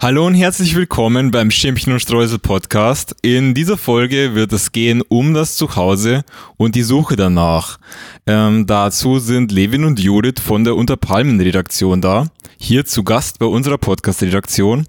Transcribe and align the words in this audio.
Hallo 0.00 0.28
und 0.28 0.34
herzlich 0.34 0.76
willkommen 0.76 1.32
beim 1.32 1.50
Schimpchen 1.50 1.92
und 1.92 1.98
Streusel 1.98 2.38
Podcast. 2.38 3.16
In 3.22 3.52
dieser 3.52 3.76
Folge 3.76 4.36
wird 4.36 4.52
es 4.52 4.70
gehen 4.70 5.02
um 5.08 5.34
das 5.34 5.56
Zuhause 5.56 6.22
und 6.56 6.76
die 6.76 6.84
Suche 6.84 7.16
danach. 7.16 7.80
Ähm, 8.24 8.64
dazu 8.68 9.18
sind 9.18 9.50
Levin 9.50 9.82
und 9.82 9.98
Judith 9.98 10.40
von 10.40 10.62
der 10.62 10.76
Unterpalmen 10.76 11.40
Redaktion 11.40 12.00
da, 12.00 12.28
hier 12.58 12.86
zu 12.86 13.02
Gast 13.02 13.40
bei 13.40 13.46
unserer 13.46 13.76
Podcast 13.76 14.22
Redaktion. 14.22 14.86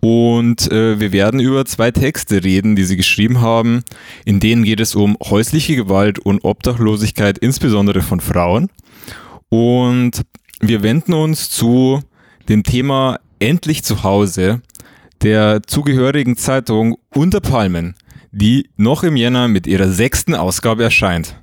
Und 0.00 0.70
äh, 0.70 1.00
wir 1.00 1.12
werden 1.12 1.40
über 1.40 1.64
zwei 1.64 1.90
Texte 1.90 2.44
reden, 2.44 2.76
die 2.76 2.84
sie 2.84 2.98
geschrieben 2.98 3.40
haben. 3.40 3.82
In 4.26 4.38
denen 4.38 4.64
geht 4.64 4.80
es 4.80 4.94
um 4.94 5.16
häusliche 5.24 5.76
Gewalt 5.76 6.18
und 6.18 6.44
Obdachlosigkeit, 6.44 7.38
insbesondere 7.38 8.02
von 8.02 8.20
Frauen. 8.20 8.68
Und 9.48 10.20
wir 10.60 10.82
wenden 10.82 11.14
uns 11.14 11.48
zu 11.48 12.02
dem 12.50 12.64
Thema 12.64 13.18
endlich 13.42 13.82
zu 13.82 14.04
Hause 14.04 14.62
der 15.22 15.62
zugehörigen 15.64 16.36
Zeitung 16.36 16.96
Unter 17.14 17.40
Palmen, 17.40 17.94
die 18.30 18.70
noch 18.76 19.02
im 19.02 19.16
Jänner 19.16 19.48
mit 19.48 19.66
ihrer 19.66 19.88
sechsten 19.88 20.34
Ausgabe 20.34 20.84
erscheint. 20.84 21.36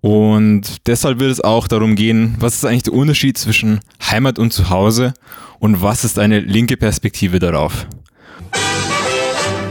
Und 0.00 0.86
deshalb 0.86 1.18
wird 1.18 1.30
es 1.30 1.40
auch 1.40 1.68
darum 1.68 1.96
gehen, 1.96 2.36
was 2.38 2.54
ist 2.54 2.64
eigentlich 2.64 2.84
der 2.84 2.94
Unterschied 2.94 3.36
zwischen 3.36 3.80
Heimat 4.00 4.38
und 4.38 4.52
Zuhause 4.52 5.12
und 5.58 5.82
was 5.82 6.04
ist 6.04 6.18
eine 6.18 6.38
linke 6.38 6.76
Perspektive 6.76 7.38
darauf. 7.38 7.86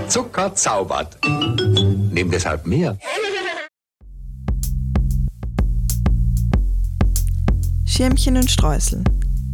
Zucker 0.07 0.53
zaubert. 0.53 1.17
Nimm 2.11 2.29
deshalb 2.29 2.67
mehr. 2.67 2.97
Schirmchen 7.85 8.37
und 8.37 8.51
Streusel. 8.51 9.03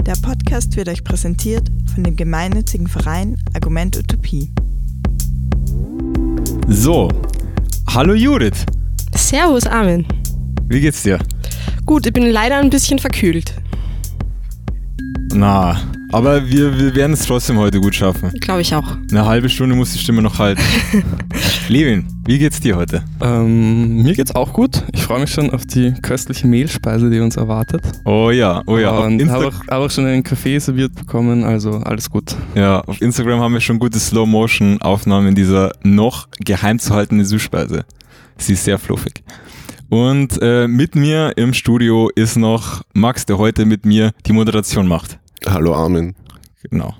Der 0.05 0.15
Podcast 0.21 0.75
wird 0.77 0.87
euch 0.87 1.03
präsentiert 1.03 1.71
von 1.91 2.03
dem 2.03 2.15
gemeinnützigen 2.15 2.85
Verein 2.85 3.37
Argument 3.55 3.97
Utopie. 3.97 4.51
So, 6.67 7.09
hallo 7.87 8.13
Judith, 8.13 8.65
Servus, 9.15 9.65
Armin. 9.65 10.05
wie 10.67 10.81
geht's 10.81 11.01
dir? 11.01 11.17
Gut, 11.87 12.05
ich 12.05 12.13
bin 12.13 12.29
leider 12.29 12.57
ein 12.57 12.69
bisschen 12.69 12.99
verkühlt. 12.99 13.55
Na, 15.33 15.75
aber 16.11 16.49
wir, 16.49 16.77
wir 16.77 16.95
werden 16.95 17.13
es 17.13 17.25
trotzdem 17.25 17.57
heute 17.57 17.79
gut 17.79 17.95
schaffen. 17.95 18.31
Glaube 18.39 18.61
ich 18.61 18.73
auch. 18.75 18.97
Eine 19.09 19.25
halbe 19.25 19.49
Stunde 19.49 19.75
muss 19.75 19.93
die 19.93 19.99
Stimme 19.99 20.21
noch 20.21 20.39
halten. 20.39 20.61
Levin, 21.69 22.07
wie 22.25 22.39
geht's 22.39 22.59
dir 22.59 22.75
heute? 22.75 23.03
Ähm, 23.21 24.03
mir 24.03 24.13
geht's 24.13 24.33
auch 24.35 24.53
gut. 24.53 24.83
Ich 24.93 25.03
freue 25.03 25.19
mich 25.21 25.31
schon 25.31 25.49
auf 25.51 25.65
die 25.65 25.93
köstliche 26.01 26.47
Mehlspeise, 26.47 27.09
die 27.09 27.19
uns 27.19 27.35
erwartet. 27.37 27.81
Oh 28.05 28.31
ja, 28.31 28.61
oh 28.65 28.77
ja. 28.77 28.97
Und 28.99 29.29
habe 29.29 29.47
auch, 29.47 29.59
hab 29.67 29.79
auch 29.79 29.91
schon 29.91 30.05
einen 30.05 30.23
Kaffee 30.23 30.59
serviert 30.59 30.95
bekommen, 30.95 31.43
also 31.43 31.71
alles 31.79 32.09
gut. 32.09 32.35
ja, 32.55 32.81
auf 32.81 33.01
Instagram 33.01 33.39
haben 33.39 33.53
wir 33.53 33.61
schon 33.61 33.79
gute 33.79 33.99
Slow-Motion-Aufnahmen 33.99 35.35
dieser 35.35 35.73
noch 35.83 36.27
geheim 36.39 36.79
zu 36.79 36.93
haltenden 36.93 37.25
Süßspeise. 37.25 37.85
Sie 38.37 38.53
ist 38.53 38.63
sehr 38.63 38.77
fluffig. 38.77 39.23
Und 39.89 40.39
äh, 40.41 40.67
mit 40.67 40.95
mir 40.95 41.33
im 41.37 41.53
Studio 41.53 42.09
ist 42.15 42.37
noch 42.37 42.81
Max, 42.93 43.25
der 43.25 43.37
heute 43.37 43.65
mit 43.65 43.85
mir 43.85 44.11
die 44.25 44.33
Moderation 44.33 44.87
macht. 44.87 45.19
Hallo 45.45 45.75
Armin. 45.75 46.15
Genau. 46.69 46.95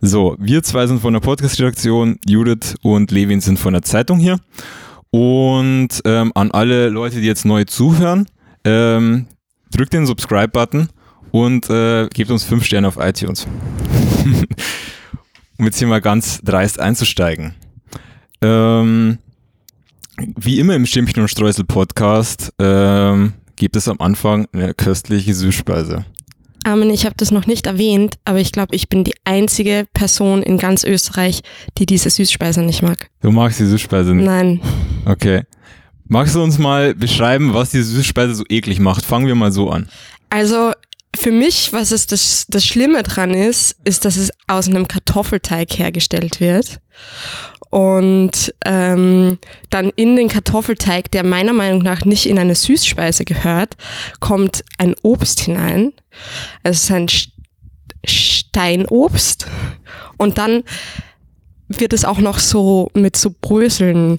So, 0.00 0.36
wir 0.38 0.62
zwei 0.62 0.86
sind 0.86 1.00
von 1.00 1.12
der 1.12 1.20
Podcast-Redaktion, 1.20 2.18
Judith 2.26 2.74
und 2.82 3.10
Levin 3.10 3.40
sind 3.40 3.58
von 3.58 3.72
der 3.72 3.82
Zeitung 3.82 4.18
hier. 4.18 4.38
Und 5.10 6.00
ähm, 6.04 6.32
an 6.34 6.50
alle 6.50 6.88
Leute, 6.88 7.20
die 7.20 7.26
jetzt 7.26 7.44
neu 7.44 7.64
zuhören, 7.64 8.26
ähm, 8.64 9.26
drückt 9.70 9.92
den 9.92 10.06
Subscribe-Button 10.06 10.88
und 11.30 11.70
äh, 11.70 12.08
gebt 12.08 12.30
uns 12.30 12.44
fünf 12.44 12.64
Sterne 12.64 12.88
auf 12.88 12.98
iTunes. 12.98 13.46
um 15.58 15.64
jetzt 15.64 15.78
hier 15.78 15.88
mal 15.88 16.00
ganz 16.00 16.40
dreist 16.42 16.80
einzusteigen. 16.80 17.54
Ähm, 18.42 19.18
wie 20.18 20.58
immer 20.58 20.74
im 20.74 20.86
Stimmchen 20.86 21.22
und 21.22 21.28
Streusel 21.28 21.64
Podcast 21.64 22.52
ähm, 22.58 23.34
gibt 23.56 23.76
es 23.76 23.88
am 23.88 24.00
Anfang 24.00 24.46
eine 24.52 24.74
köstliche 24.74 25.34
Süßspeise. 25.34 26.04
Armin, 26.66 26.90
ich 26.90 27.04
habe 27.04 27.14
das 27.16 27.30
noch 27.30 27.46
nicht 27.46 27.66
erwähnt, 27.66 28.16
aber 28.24 28.40
ich 28.40 28.50
glaube, 28.50 28.74
ich 28.74 28.88
bin 28.88 29.04
die 29.04 29.14
einzige 29.24 29.86
Person 29.94 30.42
in 30.42 30.58
ganz 30.58 30.82
Österreich, 30.82 31.42
die 31.78 31.86
diese 31.86 32.10
Süßspeise 32.10 32.62
nicht 32.62 32.82
mag. 32.82 33.08
Du 33.22 33.30
magst 33.30 33.60
die 33.60 33.66
Süßspeise 33.66 34.14
nicht? 34.14 34.26
Nein. 34.26 34.60
Okay. 35.04 35.42
Magst 36.08 36.34
du 36.34 36.42
uns 36.42 36.58
mal 36.58 36.94
beschreiben, 36.94 37.54
was 37.54 37.70
die 37.70 37.82
Süßspeise 37.82 38.34
so 38.34 38.44
eklig 38.48 38.80
macht? 38.80 39.04
Fangen 39.04 39.28
wir 39.28 39.36
mal 39.36 39.52
so 39.52 39.70
an. 39.70 39.88
Also 40.28 40.72
für 41.14 41.30
mich, 41.30 41.72
was 41.72 41.92
es 41.92 42.08
das, 42.08 42.46
das 42.48 42.66
Schlimme 42.66 43.04
dran 43.04 43.32
ist, 43.32 43.76
ist, 43.84 44.04
dass 44.04 44.16
es 44.16 44.30
aus 44.48 44.68
einem 44.68 44.88
Kartoffelteig 44.88 45.78
hergestellt 45.78 46.40
wird. 46.40 46.80
Und 47.70 48.54
ähm, 48.64 49.38
dann 49.70 49.90
in 49.96 50.16
den 50.16 50.28
Kartoffelteig, 50.28 51.10
der 51.10 51.24
meiner 51.24 51.52
Meinung 51.52 51.82
nach 51.82 52.04
nicht 52.04 52.26
in 52.26 52.38
eine 52.38 52.54
Süßspeise 52.54 53.24
gehört, 53.24 53.76
kommt 54.20 54.64
ein 54.78 54.94
Obst 55.02 55.40
hinein. 55.40 55.92
Es 56.62 56.84
ist 56.84 56.90
ein 56.92 57.08
Steinobst. 58.06 59.46
Und 60.16 60.38
dann 60.38 60.62
wird 61.68 61.92
es 61.92 62.04
auch 62.04 62.18
noch 62.18 62.38
so 62.38 62.90
mit 62.94 63.16
so 63.16 63.34
Bröseln 63.40 64.18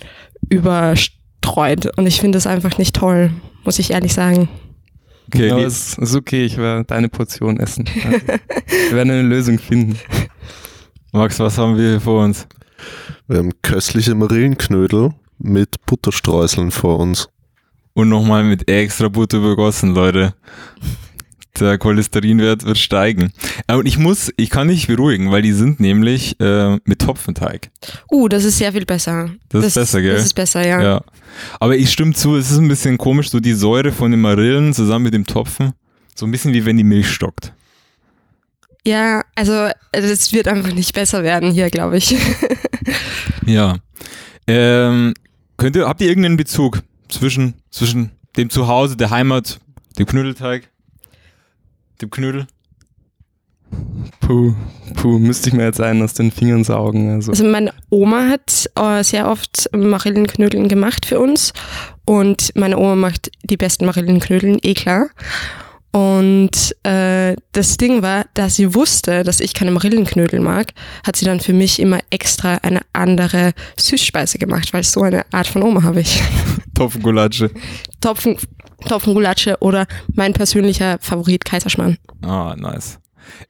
überstreut. 0.49 1.97
Und 1.97 2.05
ich 2.07 2.19
finde 2.19 2.37
das 2.37 2.47
einfach 2.47 2.77
nicht 2.77 2.95
toll, 2.95 3.31
muss 3.63 3.79
ich 3.79 3.91
ehrlich 3.91 4.13
sagen. 4.13 4.49
Okay, 5.33 5.51
Aber 5.51 5.59
die- 5.61 5.65
es 5.65 5.97
ist 5.97 6.15
okay, 6.15 6.45
ich 6.45 6.57
werde 6.57 6.85
deine 6.85 7.09
Portion 7.09 7.59
essen. 7.59 7.85
Also, 8.05 8.27
wir 8.27 8.91
werden 8.97 9.11
eine 9.11 9.21
Lösung 9.23 9.59
finden. 9.59 9.97
Max, 11.11 11.39
was 11.39 11.57
haben 11.57 11.77
wir 11.77 11.89
hier 11.91 12.01
vor 12.01 12.23
uns? 12.23 12.47
Wir 13.27 13.39
haben 13.39 13.51
köstliche 13.61 14.15
Marillenknödel 14.15 15.11
mit 15.39 15.85
Butterstreuseln 15.85 16.71
vor 16.71 16.99
uns. 16.99 17.29
Und 17.93 18.09
nochmal 18.09 18.43
mit 18.43 18.69
extra 18.69 19.07
Butter 19.09 19.37
übergossen, 19.37 19.93
Leute. 19.95 20.33
Der 21.59 21.79
Cholesterinwert 21.79 22.65
wird 22.65 22.77
steigen. 22.77 23.31
Äh, 23.65 23.73
Und 23.73 23.87
ich 23.87 23.97
muss, 23.97 24.31
ich 24.37 24.51
kann 24.51 24.67
dich 24.67 24.85
beruhigen, 24.85 25.31
weil 25.31 25.41
die 25.41 25.53
sind 25.53 25.79
nämlich 25.79 26.39
äh, 26.39 26.77
mit 26.85 26.99
Topfenteig. 26.99 27.71
Uh, 28.11 28.27
das 28.27 28.43
ist 28.43 28.59
sehr 28.59 28.71
viel 28.71 28.85
besser. 28.85 29.31
Das 29.49 29.65
ist 29.65 29.73
besser, 29.73 30.01
gell? 30.01 30.13
Das 30.13 30.25
ist 30.25 30.35
besser, 30.35 30.65
ja. 30.67 30.81
Ja. 30.81 31.01
Aber 31.59 31.75
ich 31.75 31.91
stimme 31.91 32.13
zu, 32.13 32.35
es 32.35 32.51
ist 32.51 32.59
ein 32.59 32.67
bisschen 32.67 32.99
komisch, 32.99 33.31
so 33.31 33.39
die 33.39 33.53
Säure 33.53 33.91
von 33.91 34.11
den 34.11 34.21
Marillen 34.21 34.73
zusammen 34.73 35.05
mit 35.05 35.15
dem 35.15 35.25
Topfen. 35.25 35.73
So 36.13 36.27
ein 36.27 36.31
bisschen 36.31 36.53
wie 36.53 36.65
wenn 36.65 36.77
die 36.77 36.83
Milch 36.83 37.09
stockt. 37.09 37.53
Ja, 38.85 39.23
also 39.35 39.69
es 39.91 40.31
wird 40.31 40.47
einfach 40.47 40.71
nicht 40.73 40.93
besser 40.93 41.23
werden 41.23 41.51
hier, 41.51 41.69
glaube 41.69 41.97
ich. 41.97 42.15
Ja. 43.45 43.77
Ähm, 44.47 45.13
könnt 45.57 45.75
ihr, 45.75 45.87
habt 45.87 46.01
ihr 46.01 46.07
irgendeinen 46.07 46.37
Bezug 46.37 46.81
zwischen, 47.09 47.55
zwischen 47.69 48.11
dem 48.35 48.49
Zuhause, 48.49 48.97
der 48.97 49.09
Heimat, 49.09 49.59
dem 49.97 50.05
Knödelteig, 50.05 50.69
dem 52.01 52.09
Knödel? 52.09 52.47
Puh, 54.21 54.53
puh, 54.95 55.19
müsste 55.19 55.49
ich 55.49 55.55
mir 55.55 55.63
jetzt 55.63 55.81
einen 55.81 56.01
aus 56.01 56.13
den 56.13 56.31
Fingern 56.31 56.63
saugen. 56.63 57.11
Also, 57.11 57.31
Also 57.31 57.45
meine 57.45 57.73
Oma 57.89 58.29
hat 58.29 58.69
äh, 58.75 59.03
sehr 59.03 59.29
oft 59.29 59.69
Marillenknödeln 59.75 60.67
gemacht 60.67 61.05
für 61.05 61.19
uns 61.19 61.53
und 62.05 62.53
meine 62.55 62.77
Oma 62.77 62.95
macht 62.95 63.31
die 63.43 63.57
besten 63.57 63.85
Marillenknödeln, 63.85 64.59
eh 64.61 64.73
klar. 64.73 65.09
Und 65.91 66.75
äh, 66.83 67.35
das 67.53 67.77
Ding 67.77 68.01
war, 68.01 68.25
da 68.33 68.49
sie 68.49 68.73
wusste, 68.73 69.23
dass 69.23 69.39
ich 69.39 69.53
keine 69.53 69.71
Marillenknödel 69.71 70.39
mag, 70.39 70.73
hat 71.05 71.15
sie 71.15 71.25
dann 71.25 71.39
für 71.39 71.53
mich 71.53 71.79
immer 71.79 71.99
extra 72.09 72.55
eine 72.55 72.81
andere 72.93 73.53
Süßspeise 73.77 74.37
gemacht, 74.37 74.73
weil 74.73 74.83
so 74.83 75.01
eine 75.01 75.25
Art 75.31 75.47
von 75.47 75.63
Oma 75.63 75.83
habe 75.83 76.01
ich. 76.01 76.21
Topfengulatsche. 76.75 77.51
Topfen, 78.01 78.37
Topfengulatsche 78.87 79.57
oder 79.61 79.87
mein 80.13 80.33
persönlicher 80.33 80.97
Favorit 81.01 81.45
Kaiserschmarrn. 81.45 81.97
Ah, 82.21 82.55
nice. 82.57 82.99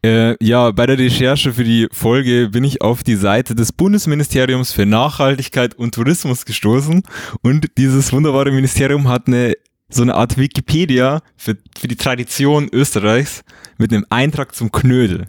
Äh, 0.03 0.43
ja, 0.43 0.71
bei 0.71 0.85
der 0.85 0.97
Recherche 0.97 1.53
für 1.53 1.63
die 1.63 1.87
Folge 1.91 2.49
bin 2.49 2.63
ich 2.63 2.81
auf 2.81 3.03
die 3.03 3.15
Seite 3.15 3.55
des 3.55 3.71
Bundesministeriums 3.71 4.71
für 4.71 4.85
Nachhaltigkeit 4.85 5.75
und 5.75 5.93
Tourismus 5.93 6.45
gestoßen 6.45 7.03
und 7.41 7.67
dieses 7.77 8.11
wunderbare 8.11 8.51
Ministerium 8.51 9.07
hat 9.07 9.27
eine 9.27 9.53
so 9.89 10.01
eine 10.01 10.15
Art 10.15 10.37
Wikipedia 10.37 11.21
für, 11.35 11.57
für 11.77 11.87
die 11.87 11.95
Tradition 11.95 12.69
Österreichs 12.71 13.43
mit 13.77 13.93
einem 13.93 14.05
Eintrag 14.09 14.53
zum 14.53 14.71
Knödel. 14.71 15.25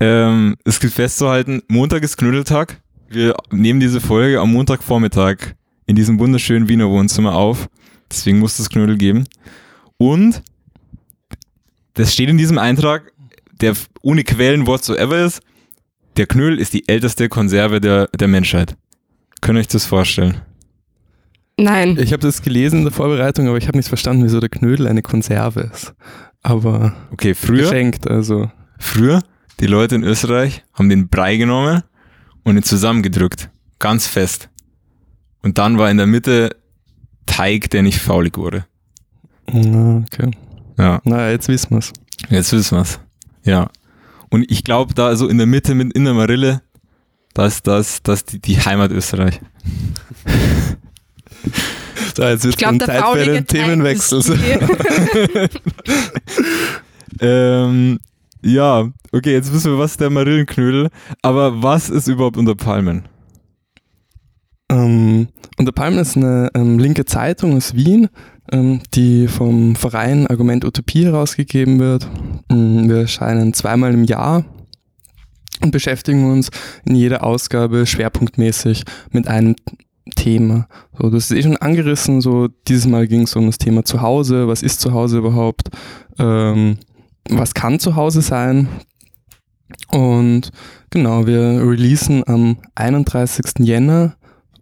Ähm, 0.00 0.56
es 0.64 0.80
gilt 0.80 0.94
festzuhalten, 0.94 1.62
Montag 1.68 2.02
ist 2.02 2.16
Knödeltag. 2.16 2.80
Wir 3.08 3.34
nehmen 3.50 3.80
diese 3.80 4.00
Folge 4.00 4.40
am 4.40 4.52
Montagvormittag 4.52 5.54
in 5.86 5.96
diesem 5.96 6.18
wunderschönen 6.18 6.68
Wiener 6.68 6.88
Wohnzimmer 6.88 7.34
auf. 7.34 7.68
Deswegen 8.10 8.38
muss 8.38 8.58
es 8.58 8.70
Knödel 8.70 8.96
geben. 8.96 9.26
Und 9.98 10.42
das 11.94 12.14
steht 12.14 12.30
in 12.30 12.38
diesem 12.38 12.58
Eintrag, 12.58 13.12
der 13.60 13.74
ohne 14.00 14.24
Quellen 14.24 14.66
whatsoever 14.66 15.24
ist. 15.24 15.42
Der 16.16 16.26
Knödel 16.26 16.58
ist 16.58 16.72
die 16.72 16.88
älteste 16.88 17.28
Konserve 17.28 17.80
der, 17.80 18.08
der 18.08 18.28
Menschheit. 18.28 18.76
Könnt 19.40 19.58
ihr 19.58 19.60
euch 19.60 19.68
das 19.68 19.86
vorstellen? 19.86 20.40
Nein. 21.62 21.98
ich 21.98 22.12
habe 22.12 22.22
das 22.22 22.42
gelesen 22.42 22.78
in 22.80 22.84
der 22.84 22.92
Vorbereitung, 22.92 23.48
aber 23.48 23.58
ich 23.58 23.68
habe 23.68 23.76
nicht 23.78 23.88
verstanden, 23.88 24.24
wieso 24.24 24.40
der 24.40 24.48
Knödel 24.48 24.86
eine 24.86 25.02
Konserve 25.02 25.60
ist. 25.72 25.94
Aber 26.42 26.94
Okay, 27.12 27.34
früher, 27.34 27.62
geschenkt, 27.62 28.08
also. 28.08 28.50
früher, 28.78 29.22
die 29.60 29.66
Leute 29.66 29.94
in 29.94 30.02
Österreich 30.04 30.64
haben 30.72 30.88
den 30.88 31.08
Brei 31.08 31.36
genommen 31.36 31.82
und 32.44 32.56
ihn 32.56 32.62
zusammengedrückt. 32.62 33.50
Ganz 33.78 34.06
fest. 34.06 34.48
Und 35.42 35.58
dann 35.58 35.78
war 35.78 35.90
in 35.90 35.96
der 35.98 36.06
Mitte 36.06 36.56
Teig, 37.26 37.70
der 37.70 37.82
nicht 37.82 37.98
faulig 38.00 38.36
wurde. 38.38 38.64
Na, 39.52 39.98
okay. 40.06 40.30
Ja, 40.78 41.00
Na, 41.04 41.30
jetzt 41.30 41.48
wissen 41.48 41.70
wir's. 41.72 41.92
jetzt 42.30 42.52
wissen 42.52 42.78
wir's. 42.78 43.00
Ja. 43.44 43.68
Und 44.30 44.50
ich 44.50 44.64
glaube, 44.64 44.94
da 44.94 45.14
so 45.16 45.28
in 45.28 45.38
der 45.38 45.46
Mitte 45.46 45.74
mit 45.74 45.92
in 45.92 46.04
der 46.04 46.14
Marille, 46.14 46.62
da 47.34 47.46
ist 47.46 47.66
das, 47.66 48.02
das 48.02 48.24
die, 48.24 48.38
die 48.40 48.58
Heimat 48.58 48.90
Österreich. 48.92 49.40
So, 52.16 52.24
jetzt 52.24 52.44
wird 52.44 52.60
der 52.60 52.78
Zeit 52.80 53.04
für 53.12 53.24
den 53.24 53.46
Themenwechsel. 53.46 54.22
Ähm, 57.20 57.98
ja, 58.42 58.88
okay, 59.12 59.32
jetzt 59.32 59.52
wissen 59.52 59.72
wir, 59.72 59.78
was 59.78 59.92
ist 59.92 60.00
der 60.00 60.10
Marillenknödel. 60.10 60.88
Aber 61.22 61.62
was 61.62 61.90
ist 61.90 62.08
überhaupt 62.08 62.36
unter 62.36 62.54
Palmen? 62.54 63.04
Ähm, 64.70 65.28
Unter 65.58 65.72
Palmen 65.72 65.98
ist 65.98 66.16
eine 66.16 66.48
ähm, 66.54 66.78
linke 66.78 67.04
Zeitung 67.04 67.56
aus 67.56 67.74
Wien, 67.74 68.08
ähm, 68.52 68.80
die 68.94 69.26
vom 69.28 69.74
Verein 69.74 70.26
Argument 70.28 70.64
Utopie 70.64 71.04
herausgegeben 71.04 71.78
wird. 71.80 72.08
Ähm, 72.50 72.88
wir 72.88 72.98
erscheinen 73.00 73.52
zweimal 73.52 73.92
im 73.92 74.04
Jahr 74.04 74.44
und 75.60 75.72
beschäftigen 75.72 76.30
uns 76.30 76.50
in 76.84 76.94
jeder 76.94 77.24
Ausgabe 77.24 77.84
schwerpunktmäßig 77.84 78.84
mit 79.10 79.26
einem 79.28 79.56
Thema. 80.10 80.68
So, 80.98 81.10
das 81.10 81.30
ist 81.30 81.36
eh 81.36 81.42
schon 81.42 81.56
angerissen. 81.56 82.20
So, 82.20 82.48
dieses 82.68 82.86
Mal 82.86 83.06
ging 83.06 83.22
es 83.22 83.36
um 83.36 83.46
das 83.46 83.58
Thema 83.58 83.84
Zuhause. 83.84 84.48
Was 84.48 84.62
ist 84.62 84.80
Zuhause 84.80 85.18
überhaupt? 85.18 85.70
Ähm, 86.18 86.78
was 87.28 87.54
kann 87.54 87.78
Zuhause 87.78 88.22
sein? 88.22 88.68
Und 89.92 90.50
genau, 90.90 91.26
wir 91.26 91.40
releasen 91.40 92.26
am 92.26 92.58
31. 92.74 93.44
Jänner 93.60 94.16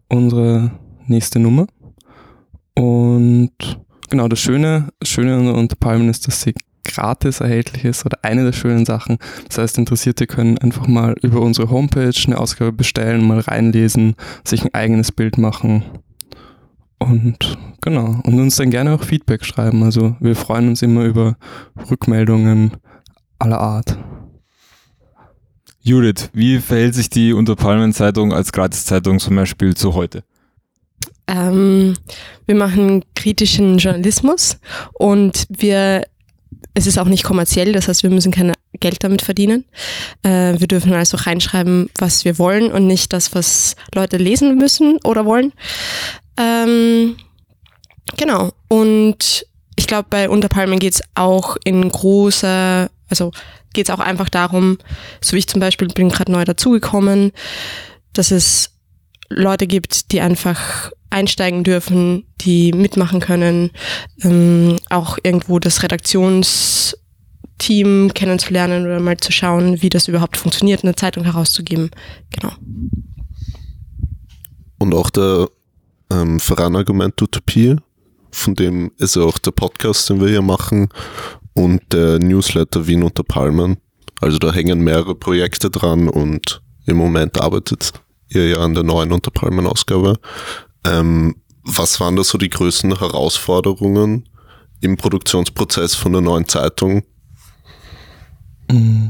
unsere 0.08 0.70
nächste 1.06 1.38
Nummer. 1.38 1.66
Und 2.74 3.52
genau, 4.08 4.28
das 4.28 4.40
Schöne, 4.40 4.88
Schöne 5.02 5.52
unter 5.52 5.76
Palmen 5.76 6.08
ist, 6.08 6.26
dass 6.26 6.42
sie 6.42 6.54
gratis 6.88 7.40
erhältlich 7.40 7.84
ist 7.84 8.04
oder 8.04 8.18
eine 8.22 8.44
der 8.44 8.52
schönen 8.52 8.84
Sachen. 8.84 9.18
Das 9.48 9.58
heißt, 9.58 9.78
Interessierte 9.78 10.26
können 10.26 10.58
einfach 10.58 10.86
mal 10.86 11.14
über 11.22 11.40
unsere 11.40 11.70
Homepage 11.70 12.12
eine 12.26 12.38
Ausgabe 12.38 12.72
bestellen, 12.72 13.26
mal 13.26 13.40
reinlesen, 13.40 14.16
sich 14.44 14.64
ein 14.64 14.74
eigenes 14.74 15.12
Bild 15.12 15.38
machen. 15.38 15.84
Und 16.98 17.58
genau, 17.80 18.20
und 18.24 18.40
uns 18.40 18.56
dann 18.56 18.70
gerne 18.70 18.94
auch 18.94 19.04
Feedback 19.04 19.44
schreiben. 19.44 19.82
Also 19.82 20.16
wir 20.20 20.34
freuen 20.34 20.68
uns 20.68 20.82
immer 20.82 21.04
über 21.04 21.36
Rückmeldungen 21.90 22.72
aller 23.38 23.60
Art. 23.60 23.96
Judith, 25.80 26.30
wie 26.32 26.58
verhält 26.58 26.94
sich 26.94 27.08
die 27.08 27.32
Unterpalmen-Zeitung 27.32 28.32
als 28.32 28.52
Gratiszeitung 28.52 29.20
zum 29.20 29.36
Beispiel 29.36 29.74
zu 29.74 29.94
heute? 29.94 30.24
Ähm, 31.28 31.94
wir 32.46 32.54
machen 32.54 33.04
kritischen 33.14 33.78
Journalismus 33.78 34.58
und 34.94 35.46
wir, 35.48 36.04
es 36.78 36.86
ist 36.86 36.98
auch 36.98 37.06
nicht 37.06 37.24
kommerziell, 37.24 37.72
das 37.72 37.88
heißt, 37.88 38.04
wir 38.04 38.10
müssen 38.10 38.30
kein 38.30 38.52
Geld 38.78 39.02
damit 39.02 39.22
verdienen. 39.22 39.64
Äh, 40.22 40.54
wir 40.58 40.68
dürfen 40.68 40.92
also 40.92 41.16
reinschreiben, 41.16 41.90
was 41.98 42.24
wir 42.24 42.38
wollen 42.38 42.70
und 42.70 42.86
nicht 42.86 43.12
das, 43.12 43.34
was 43.34 43.74
Leute 43.94 44.16
lesen 44.16 44.56
müssen 44.56 44.98
oder 45.02 45.24
wollen. 45.24 45.52
Ähm, 46.36 47.16
genau. 48.16 48.52
Und 48.68 49.44
ich 49.74 49.88
glaube, 49.88 50.06
bei 50.08 50.28
Unterpalmen 50.28 50.78
geht 50.78 50.94
es 50.94 51.02
auch 51.16 51.56
in 51.64 51.88
großer, 51.88 52.90
also 53.08 53.32
geht 53.72 53.88
es 53.88 53.94
auch 53.94 54.00
einfach 54.00 54.28
darum, 54.28 54.78
so 55.20 55.32
wie 55.32 55.38
ich 55.38 55.48
zum 55.48 55.60
Beispiel 55.60 55.88
bin 55.88 56.08
gerade 56.08 56.30
neu 56.30 56.44
dazugekommen, 56.44 57.32
dass 58.12 58.30
es 58.30 58.70
Leute 59.30 59.66
gibt, 59.66 60.12
die 60.12 60.20
einfach 60.20 60.92
einsteigen 61.10 61.64
dürfen, 61.64 62.24
die 62.40 62.72
mitmachen 62.72 63.20
können, 63.20 63.70
ähm, 64.22 64.76
auch 64.90 65.18
irgendwo 65.22 65.58
das 65.58 65.82
Redaktionsteam 65.82 68.12
kennenzulernen 68.14 68.84
oder 68.84 69.00
mal 69.00 69.16
zu 69.16 69.32
schauen, 69.32 69.82
wie 69.82 69.88
das 69.88 70.08
überhaupt 70.08 70.36
funktioniert, 70.36 70.84
eine 70.84 70.94
Zeitung 70.94 71.24
herauszugeben. 71.24 71.90
Genau. 72.30 72.52
Und 74.78 74.94
auch 74.94 75.10
der 75.10 75.48
ähm, 76.10 76.40
Verein 76.40 76.76
Argument 76.76 77.20
Utopie, 77.20 77.76
von 78.30 78.54
dem 78.54 78.92
ist 78.98 79.16
ja 79.16 79.22
auch 79.22 79.38
der 79.38 79.52
Podcast, 79.52 80.08
den 80.08 80.20
wir 80.20 80.28
hier 80.28 80.42
machen, 80.42 80.88
und 81.54 81.82
der 81.92 82.18
Newsletter 82.18 82.86
Wien 82.86 83.02
unter 83.02 83.24
Palmen. 83.24 83.78
Also 84.20 84.38
da 84.38 84.52
hängen 84.52 84.80
mehrere 84.80 85.14
Projekte 85.14 85.70
dran 85.70 86.08
und 86.08 86.62
im 86.86 86.96
Moment 86.96 87.40
arbeitet 87.40 87.92
ihr 88.28 88.48
ja 88.48 88.58
an 88.58 88.74
der 88.74 88.84
neuen 88.84 89.12
Unter 89.12 89.30
Palmen 89.30 89.66
Ausgabe. 89.66 90.18
Ähm, 90.84 91.36
was 91.64 92.00
waren 92.00 92.16
da 92.16 92.24
so 92.24 92.38
die 92.38 92.48
größten 92.48 92.98
Herausforderungen 92.98 94.28
im 94.80 94.96
Produktionsprozess 94.96 95.94
von 95.94 96.12
der 96.12 96.22
neuen 96.22 96.48
Zeitung? 96.48 97.02
Mm. 98.70 99.08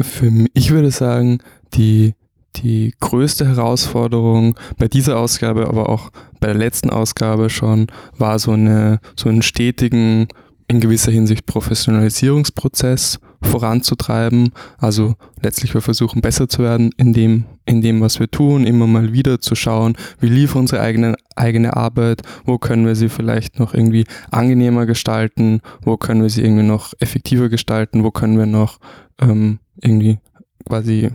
Für 0.00 0.30
mich, 0.30 0.50
ich 0.54 0.70
würde 0.70 0.92
sagen, 0.92 1.40
die, 1.74 2.14
die 2.56 2.94
größte 3.00 3.46
Herausforderung 3.48 4.56
bei 4.76 4.86
dieser 4.86 5.18
Ausgabe, 5.18 5.66
aber 5.66 5.88
auch 5.88 6.10
bei 6.38 6.48
der 6.48 6.56
letzten 6.56 6.90
Ausgabe 6.90 7.50
schon, 7.50 7.88
war 8.16 8.38
so 8.38 8.52
eine, 8.52 9.00
so 9.16 9.28
einen 9.28 9.42
stetigen, 9.42 10.28
in 10.68 10.80
gewisser 10.80 11.10
Hinsicht 11.10 11.46
Professionalisierungsprozess 11.46 13.18
voranzutreiben. 13.42 14.50
Also 14.76 15.14
letztlich 15.42 15.72
wir 15.74 15.80
versuchen 15.80 16.20
besser 16.20 16.48
zu 16.48 16.62
werden 16.62 16.90
in 16.96 17.12
dem, 17.12 17.44
in 17.64 17.80
dem, 17.80 18.00
was 18.00 18.20
wir 18.20 18.30
tun, 18.30 18.66
immer 18.66 18.86
mal 18.86 19.12
wieder 19.12 19.40
zu 19.40 19.54
schauen, 19.54 19.96
wie 20.20 20.28
lief 20.28 20.54
unsere 20.54 20.82
eigene, 20.82 21.16
eigene 21.36 21.76
Arbeit, 21.76 22.22
wo 22.44 22.58
können 22.58 22.86
wir 22.86 22.96
sie 22.96 23.08
vielleicht 23.08 23.58
noch 23.58 23.74
irgendwie 23.74 24.04
angenehmer 24.30 24.86
gestalten, 24.86 25.60
wo 25.82 25.96
können 25.96 26.22
wir 26.22 26.30
sie 26.30 26.42
irgendwie 26.42 26.66
noch 26.66 26.92
effektiver 27.00 27.48
gestalten, 27.48 28.04
wo 28.04 28.10
können 28.10 28.38
wir 28.38 28.46
noch 28.46 28.78
ähm, 29.20 29.60
irgendwie 29.80 30.18
quasi 30.66 31.10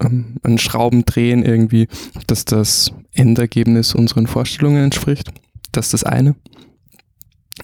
ähm, 0.00 0.36
an 0.42 0.58
Schrauben 0.58 1.04
drehen, 1.04 1.44
irgendwie, 1.44 1.86
dass 2.26 2.44
das 2.44 2.92
Endergebnis 3.12 3.94
unseren 3.94 4.26
Vorstellungen 4.26 4.82
entspricht. 4.84 5.30
Das 5.72 5.86
ist 5.86 5.94
das 5.94 6.04
eine. 6.04 6.34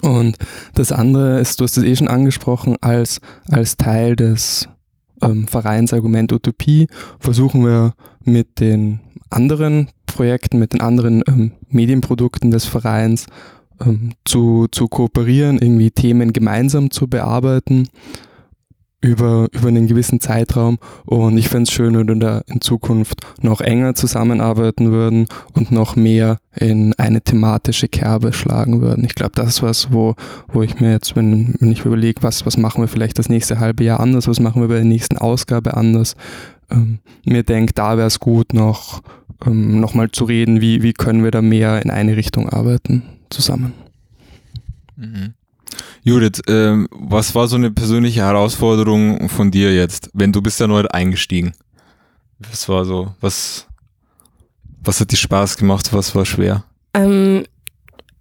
Und 0.03 0.37
das 0.75 0.93
andere 0.93 1.41
ist, 1.41 1.61
du 1.61 1.65
hast 1.65 1.77
es 1.77 1.85
eh 1.85 1.97
schon 1.97 2.09
angesprochen, 2.09 2.77
als, 2.81 3.21
als 3.51 3.77
Teil 3.77 4.17
des 4.17 4.69
ähm, 5.23 5.49
Vereins 5.49 5.93
Argument 5.93 6.33
Utopie 6.33 6.89
versuchen 7.19 7.65
wir 7.65 7.95
mit 8.25 8.61
den 8.61 9.01
anderen 9.31 9.89
Projekten, 10.07 10.59
mit 10.59 10.73
den 10.73 10.81
anderen 10.81 11.23
ähm, 11.27 11.53
Medienprodukten 11.69 12.51
des 12.51 12.65
Vereins 12.65 13.27
ähm, 13.85 14.13
zu, 14.25 14.67
zu 14.71 14.89
kooperieren, 14.89 15.59
irgendwie 15.59 15.91
Themen 15.91 16.33
gemeinsam 16.33 16.91
zu 16.91 17.09
bearbeiten 17.09 17.89
über, 19.01 19.49
über 19.53 19.69
einen 19.69 19.87
gewissen 19.87 20.21
Zeitraum. 20.21 20.79
Und 21.05 21.37
ich 21.37 21.49
fände 21.49 21.65
es 21.65 21.73
schön, 21.73 21.97
wenn 21.97 22.09
wir 22.09 22.17
da 22.17 22.43
in 22.47 22.61
Zukunft 22.61 23.21
noch 23.43 23.61
enger 23.61 23.95
zusammenarbeiten 23.95 24.91
würden 24.91 25.27
und 25.53 25.71
noch 25.71 25.97
mehr 25.97 26.39
in 26.55 26.95
eine 26.95 27.21
thematische 27.21 27.89
Kerbe 27.89 28.33
schlagen 28.33 28.81
würden. 28.81 29.05
Ich 29.05 29.15
glaube, 29.15 29.33
das 29.35 29.49
ist 29.49 29.63
was, 29.63 29.93
wo, 29.93 30.15
wo 30.49 30.63
ich 30.63 30.81
mir 30.81 30.93
jetzt, 30.93 31.15
wenn, 31.17 31.55
wenn 31.61 31.71
ich 31.71 31.85
überlege, 31.85 32.23
was, 32.23 32.47
was 32.47 32.57
machen 32.57 32.83
wir 32.83 32.89
vielleicht 32.89 33.19
das 33.19 33.29
nächste 33.29 33.61
halbe 33.61 33.85
Jahr 33.85 34.01
anders, 34.01 34.29
was 34.29 34.41
machen 34.41 34.63
wir 34.63 34.69
bei 34.69 34.77
der 34.77 34.85
nächsten 34.85 35.19
Ausgabe 35.19 35.77
anders, 35.77 36.17
ähm, 36.71 36.99
mir 37.25 37.43
denke, 37.43 37.73
da 37.75 37.97
wäre 37.97 38.07
es 38.07 38.19
gut, 38.19 38.55
noch, 38.55 39.03
ähm, 39.47 39.79
noch 39.81 39.95
mal 39.95 40.11
zu 40.11 40.25
reden, 40.25 40.61
wie, 40.61 40.83
wie 40.83 40.95
können 40.95 41.23
wir 41.23 41.31
da 41.31 41.43
mehr 41.43 41.83
in 41.83 41.91
eine 41.91 42.17
Richtung 42.17 42.49
arbeiten 42.49 43.03
zusammen. 43.31 43.73
Mhm. 44.97 45.35
Judith, 46.07 46.41
ähm, 46.47 46.87
was 46.93 47.35
war 47.35 47.49
so 47.49 47.57
eine 47.57 47.73
persönliche 47.73 48.21
Herausforderung 48.21 49.29
von 49.29 49.51
dir 49.51 49.75
jetzt, 49.75 50.09
wenn 50.13 50.31
du 50.31 50.41
bist 50.41 50.61
ja 50.61 50.69
neu 50.69 50.85
eingestiegen? 50.89 51.53
Was 52.39 52.69
war 52.69 52.85
so, 52.85 53.13
was, 53.21 53.67
was 54.81 55.01
hat 55.01 55.11
dir 55.11 55.17
Spaß 55.17 55.57
gemacht, 55.57 55.93
was 55.93 56.15
war 56.15 56.25
schwer? 56.25 56.63
Ähm, 56.95 57.45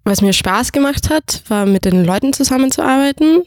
was 0.03 0.23
mir 0.23 0.33
Spaß 0.33 0.71
gemacht 0.71 1.11
hat, 1.11 1.43
war 1.47 1.67
mit 1.67 1.85
den 1.85 2.03
Leuten 2.03 2.33
zusammenzuarbeiten. 2.33 3.43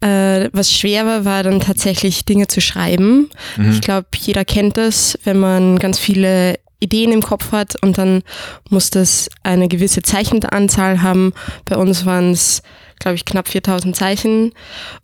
Äh, 0.00 0.48
was 0.52 0.72
schwer 0.72 1.06
war, 1.06 1.24
war 1.24 1.44
dann 1.44 1.60
tatsächlich 1.60 2.24
Dinge 2.24 2.48
zu 2.48 2.60
schreiben. 2.60 3.30
Mhm. 3.56 3.70
Ich 3.70 3.80
glaube, 3.80 4.08
jeder 4.16 4.44
kennt 4.44 4.76
das, 4.76 5.16
wenn 5.22 5.38
man 5.38 5.78
ganz 5.78 6.00
viele 6.00 6.58
Ideen 6.80 7.12
im 7.12 7.22
Kopf 7.22 7.52
hat 7.52 7.80
und 7.80 7.96
dann 7.96 8.22
muss 8.70 8.90
das 8.90 9.28
eine 9.44 9.68
gewisse 9.68 10.02
Zeichenanzahl 10.02 11.00
haben. 11.00 11.32
Bei 11.64 11.76
uns 11.76 12.06
waren 12.06 12.32
es, 12.32 12.62
glaube 12.98 13.16
ich, 13.16 13.24
knapp 13.24 13.48
4000 13.48 13.94
Zeichen 13.94 14.52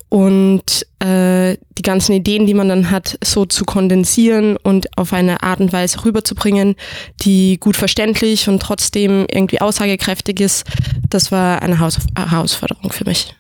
und 0.09 0.87
äh, 1.01 1.57
die 1.77 1.83
ganzen 1.83 2.13
Ideen, 2.13 2.47
die 2.47 2.55
man 2.55 2.69
dann 2.69 2.91
hat, 2.91 3.19
so 3.23 3.47
zu 3.47 3.65
kondensieren 3.65 4.57
und 4.57 4.97
auf 4.97 5.13
eine 5.13 5.43
Art 5.43 5.61
und 5.61 5.73
Weise 5.73 6.05
rüberzubringen, 6.05 6.77
die 7.23 7.59
gut 7.59 7.77
verständlich 7.77 8.49
und 8.49 8.61
trotzdem 8.61 9.27
irgendwie 9.31 9.61
aussagekräftig 9.61 10.41
ist, 10.41 10.65
das 11.11 11.33
war 11.33 11.63
eine 11.63 11.81
Haus 11.81 11.99
Herausforderung 12.17 12.93
für 12.93 13.05
mich. 13.05 13.35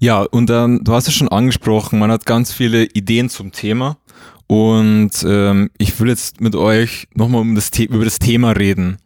Ja, 0.00 0.22
und 0.22 0.50
dann, 0.50 0.84
du 0.84 0.92
hast 0.92 1.08
es 1.08 1.14
schon 1.14 1.28
angesprochen, 1.28 1.98
man 1.98 2.10
hat 2.10 2.26
ganz 2.26 2.52
viele 2.52 2.84
Ideen 2.84 3.30
zum 3.30 3.52
Thema. 3.52 3.98
Und 4.46 5.10
ähm, 5.26 5.70
ich 5.78 5.98
will 5.98 6.08
jetzt 6.08 6.40
mit 6.40 6.54
euch 6.54 7.08
nochmal 7.14 7.40
um 7.40 7.54
das 7.54 7.70
über 7.78 8.04
das 8.04 8.18
Thema 8.18 8.52
reden. 8.52 8.98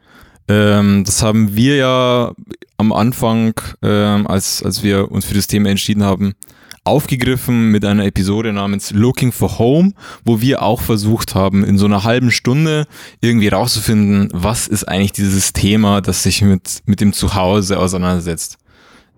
Ähm, 0.50 1.04
das 1.04 1.22
haben 1.22 1.54
wir 1.54 1.76
ja 1.76 2.32
am 2.76 2.92
Anfang, 2.92 3.54
ähm, 3.82 4.26
als, 4.26 4.64
als 4.64 4.82
wir 4.82 5.12
uns 5.12 5.24
für 5.24 5.34
das 5.34 5.46
Thema 5.46 5.70
entschieden 5.70 6.02
haben, 6.02 6.34
aufgegriffen 6.82 7.70
mit 7.70 7.84
einer 7.84 8.04
Episode 8.04 8.52
namens 8.52 8.90
Looking 8.90 9.30
for 9.30 9.60
Home, 9.60 9.92
wo 10.24 10.40
wir 10.40 10.62
auch 10.62 10.80
versucht 10.80 11.36
haben, 11.36 11.62
in 11.62 11.78
so 11.78 11.86
einer 11.86 12.02
halben 12.02 12.32
Stunde 12.32 12.88
irgendwie 13.20 13.46
rauszufinden, 13.46 14.28
was 14.32 14.66
ist 14.66 14.88
eigentlich 14.88 15.12
dieses 15.12 15.52
Thema, 15.52 16.00
das 16.00 16.24
sich 16.24 16.42
mit, 16.42 16.82
mit 16.84 17.00
dem 17.00 17.12
Zuhause 17.12 17.78
auseinandersetzt. 17.78 18.58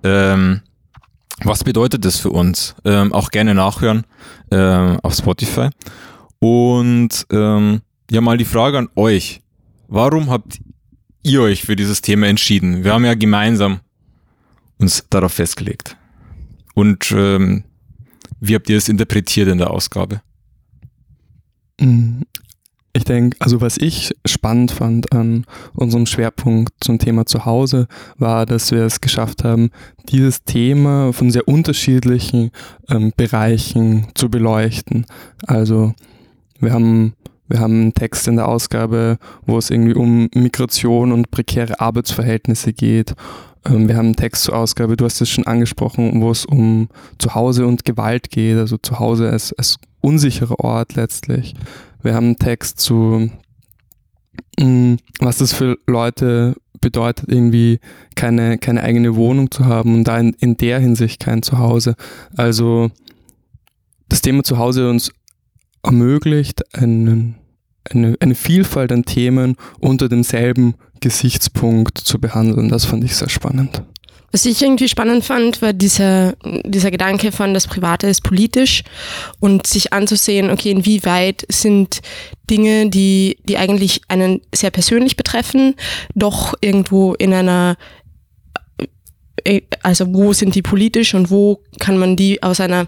Ähm, 0.04 0.60
was 1.44 1.64
bedeutet 1.64 2.04
das 2.04 2.18
für 2.18 2.30
uns? 2.30 2.74
Ähm, 2.84 3.14
auch 3.14 3.30
gerne 3.30 3.54
nachhören 3.54 4.04
ähm, 4.50 4.98
auf 5.02 5.14
Spotify. 5.14 5.70
Und 6.40 7.26
ähm, 7.32 7.80
ja, 8.10 8.20
mal 8.20 8.36
die 8.36 8.44
Frage 8.44 8.76
an 8.76 8.88
euch. 8.96 9.40
Warum 9.88 10.28
habt 10.28 10.58
ihr 11.22 11.42
euch 11.42 11.62
für 11.62 11.76
dieses 11.76 12.02
Thema 12.02 12.26
entschieden? 12.26 12.84
Wir 12.84 12.92
haben 12.92 13.04
ja 13.04 13.14
gemeinsam 13.14 13.80
uns 14.78 15.04
darauf 15.10 15.32
festgelegt. 15.32 15.96
Und 16.74 17.12
ähm, 17.12 17.64
wie 18.40 18.54
habt 18.54 18.68
ihr 18.68 18.76
es 18.76 18.88
interpretiert 18.88 19.48
in 19.48 19.58
der 19.58 19.70
Ausgabe? 19.70 20.22
Mm, 21.80 22.22
ich 22.94 23.04
denke, 23.04 23.36
also 23.40 23.60
was 23.60 23.78
ich 23.78 24.12
spannend 24.26 24.70
fand 24.70 25.12
an 25.12 25.46
unserem 25.74 26.06
Schwerpunkt 26.06 26.72
zum 26.80 26.98
Thema 26.98 27.24
Zuhause, 27.24 27.86
war, 28.18 28.44
dass 28.44 28.70
wir 28.70 28.82
es 28.82 29.00
geschafft 29.00 29.44
haben, 29.44 29.70
dieses 30.08 30.44
Thema 30.44 31.12
von 31.12 31.30
sehr 31.30 31.48
unterschiedlichen 31.48 32.50
ähm, 32.88 33.12
Bereichen 33.16 34.08
zu 34.14 34.28
beleuchten. 34.28 35.06
Also 35.46 35.94
wir 36.60 36.72
haben 36.72 37.14
wir 37.52 37.60
haben 37.60 37.82
einen 37.82 37.94
Text 37.94 38.26
in 38.28 38.36
der 38.36 38.48
Ausgabe, 38.48 39.18
wo 39.44 39.58
es 39.58 39.68
irgendwie 39.68 39.94
um 39.94 40.30
Migration 40.34 41.12
und 41.12 41.30
prekäre 41.30 41.78
Arbeitsverhältnisse 41.80 42.72
geht. 42.72 43.12
Ähm, 43.66 43.88
wir 43.88 43.96
haben 43.96 44.06
einen 44.06 44.16
Text 44.16 44.44
zur 44.44 44.56
Ausgabe, 44.56 44.96
du 44.96 45.04
hast 45.04 45.20
es 45.20 45.28
schon 45.28 45.46
angesprochen, 45.46 46.22
wo 46.22 46.30
es 46.30 46.46
um 46.46 46.88
Zuhause 47.18 47.66
und 47.66 47.84
Gewalt 47.84 48.30
geht, 48.30 48.56
also 48.56 48.78
Zuhause 48.78 49.28
als, 49.28 49.52
als 49.52 49.76
unsicherer 50.00 50.60
Ort 50.60 50.94
letztlich. 50.94 51.52
Wir 52.02 52.14
haben 52.14 52.24
einen 52.24 52.38
Text 52.38 52.80
zu, 52.80 53.30
mm, 54.58 54.94
was 55.20 55.36
das 55.36 55.52
für 55.52 55.76
Leute 55.86 56.56
bedeutet, 56.80 57.28
irgendwie 57.28 57.80
keine, 58.14 58.56
keine 58.56 58.82
eigene 58.82 59.14
Wohnung 59.14 59.50
zu 59.50 59.66
haben 59.66 59.94
und 59.94 60.04
da 60.04 60.18
in, 60.18 60.32
in 60.40 60.56
der 60.56 60.80
Hinsicht 60.80 61.20
kein 61.20 61.42
Zuhause. 61.42 61.96
Also 62.34 62.90
das 64.08 64.22
Thema 64.22 64.42
Zuhause 64.42 64.88
uns 64.88 65.12
ermöglicht, 65.82 66.74
einen, 66.74 67.36
eine, 67.90 68.16
eine 68.20 68.34
Vielfalt 68.34 68.92
an 68.92 69.04
Themen 69.04 69.56
unter 69.80 70.08
demselben 70.08 70.74
Gesichtspunkt 71.00 71.98
zu 71.98 72.20
behandeln. 72.20 72.68
Das 72.68 72.84
fand 72.84 73.04
ich 73.04 73.16
sehr 73.16 73.28
spannend. 73.28 73.82
Was 74.32 74.46
ich 74.46 74.62
irgendwie 74.62 74.88
spannend 74.88 75.24
fand, 75.24 75.60
war 75.60 75.74
dieser, 75.74 76.34
dieser 76.64 76.90
Gedanke 76.90 77.32
von, 77.32 77.52
das 77.52 77.66
Private 77.66 78.06
ist 78.06 78.22
politisch 78.22 78.82
und 79.40 79.66
sich 79.66 79.92
anzusehen, 79.92 80.50
okay, 80.50 80.70
inwieweit 80.70 81.44
sind 81.50 82.00
Dinge, 82.48 82.88
die, 82.88 83.36
die 83.44 83.58
eigentlich 83.58 84.00
einen 84.08 84.40
sehr 84.54 84.70
persönlich 84.70 85.16
betreffen, 85.16 85.74
doch 86.14 86.54
irgendwo 86.62 87.12
in 87.12 87.34
einer, 87.34 87.76
äh, 89.44 89.60
also 89.82 90.14
wo 90.14 90.32
sind 90.32 90.54
die 90.54 90.62
politisch 90.62 91.12
und 91.14 91.30
wo 91.30 91.60
kann 91.78 91.98
man 91.98 92.16
die 92.16 92.42
aus 92.42 92.58
einer 92.58 92.86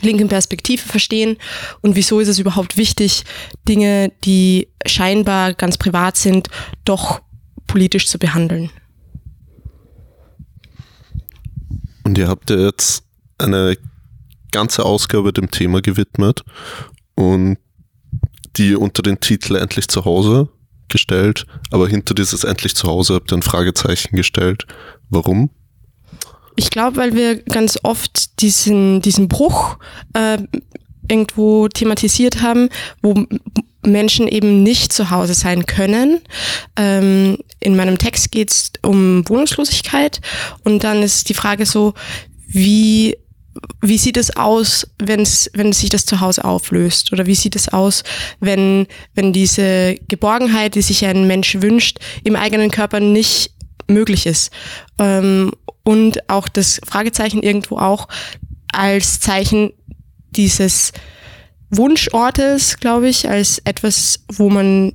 linken 0.00 0.28
Perspektive 0.28 0.82
verstehen 0.82 1.36
und 1.80 1.96
wieso 1.96 2.20
ist 2.20 2.28
es 2.28 2.38
überhaupt 2.38 2.76
wichtig, 2.76 3.24
Dinge, 3.68 4.12
die 4.24 4.68
scheinbar 4.86 5.54
ganz 5.54 5.76
privat 5.76 6.16
sind, 6.16 6.48
doch 6.84 7.20
politisch 7.66 8.06
zu 8.06 8.18
behandeln. 8.18 8.70
Und 12.04 12.18
ihr 12.18 12.28
habt 12.28 12.50
ja 12.50 12.56
jetzt 12.56 13.04
eine 13.38 13.76
ganze 14.50 14.84
Ausgabe 14.84 15.32
dem 15.32 15.50
Thema 15.50 15.80
gewidmet 15.80 16.44
und 17.14 17.58
die 18.56 18.74
unter 18.74 19.02
den 19.02 19.20
Titel 19.20 19.56
Endlich 19.56 19.88
zu 19.88 20.04
Hause 20.04 20.48
gestellt, 20.88 21.46
aber 21.70 21.88
hinter 21.88 22.14
dieses 22.14 22.44
Endlich 22.44 22.76
zu 22.76 22.86
Hause 22.86 23.14
habt 23.14 23.32
ihr 23.32 23.38
ein 23.38 23.42
Fragezeichen 23.42 24.14
gestellt. 24.14 24.66
Warum? 25.08 25.50
Ich 26.56 26.70
glaube, 26.70 26.96
weil 26.96 27.14
wir 27.14 27.42
ganz 27.42 27.78
oft 27.82 28.40
diesen, 28.40 29.00
diesen 29.02 29.28
Bruch 29.28 29.78
äh, 30.14 30.38
irgendwo 31.08 31.68
thematisiert 31.68 32.42
haben, 32.42 32.68
wo 33.02 33.26
Menschen 33.84 34.28
eben 34.28 34.62
nicht 34.62 34.92
zu 34.92 35.10
Hause 35.10 35.34
sein 35.34 35.66
können. 35.66 36.20
Ähm, 36.76 37.38
in 37.60 37.76
meinem 37.76 37.98
Text 37.98 38.30
geht 38.30 38.50
es 38.50 38.72
um 38.82 39.28
Wohnungslosigkeit 39.28 40.20
und 40.64 40.84
dann 40.84 41.02
ist 41.02 41.28
die 41.28 41.34
Frage 41.34 41.66
so, 41.66 41.94
wie 42.46 43.16
wie 43.80 43.98
sieht 43.98 44.16
es 44.16 44.36
aus, 44.36 44.86
wenn's, 44.98 45.50
wenn 45.52 45.72
sich 45.72 45.90
das 45.90 46.06
Zuhause 46.06 46.44
auflöst? 46.44 47.12
Oder 47.12 47.26
wie 47.26 47.34
sieht 47.34 47.54
es 47.54 47.68
aus, 47.68 48.02
wenn, 48.40 48.86
wenn 49.14 49.32
diese 49.32 49.96
Geborgenheit, 50.08 50.74
die 50.74 50.82
sich 50.82 51.04
ein 51.04 51.26
Mensch 51.26 51.60
wünscht, 51.60 51.98
im 52.24 52.36
eigenen 52.36 52.70
Körper 52.70 53.00
nicht 53.00 53.50
möglich 53.88 54.26
ist? 54.26 54.52
Ähm, 54.98 55.52
und 55.84 56.28
auch 56.28 56.48
das 56.48 56.80
Fragezeichen 56.86 57.42
irgendwo 57.42 57.78
auch 57.78 58.08
als 58.72 59.20
Zeichen 59.20 59.72
dieses 60.30 60.92
Wunschortes, 61.70 62.78
glaube 62.78 63.08
ich, 63.08 63.28
als 63.28 63.58
etwas, 63.64 64.24
wo 64.32 64.50
man 64.50 64.92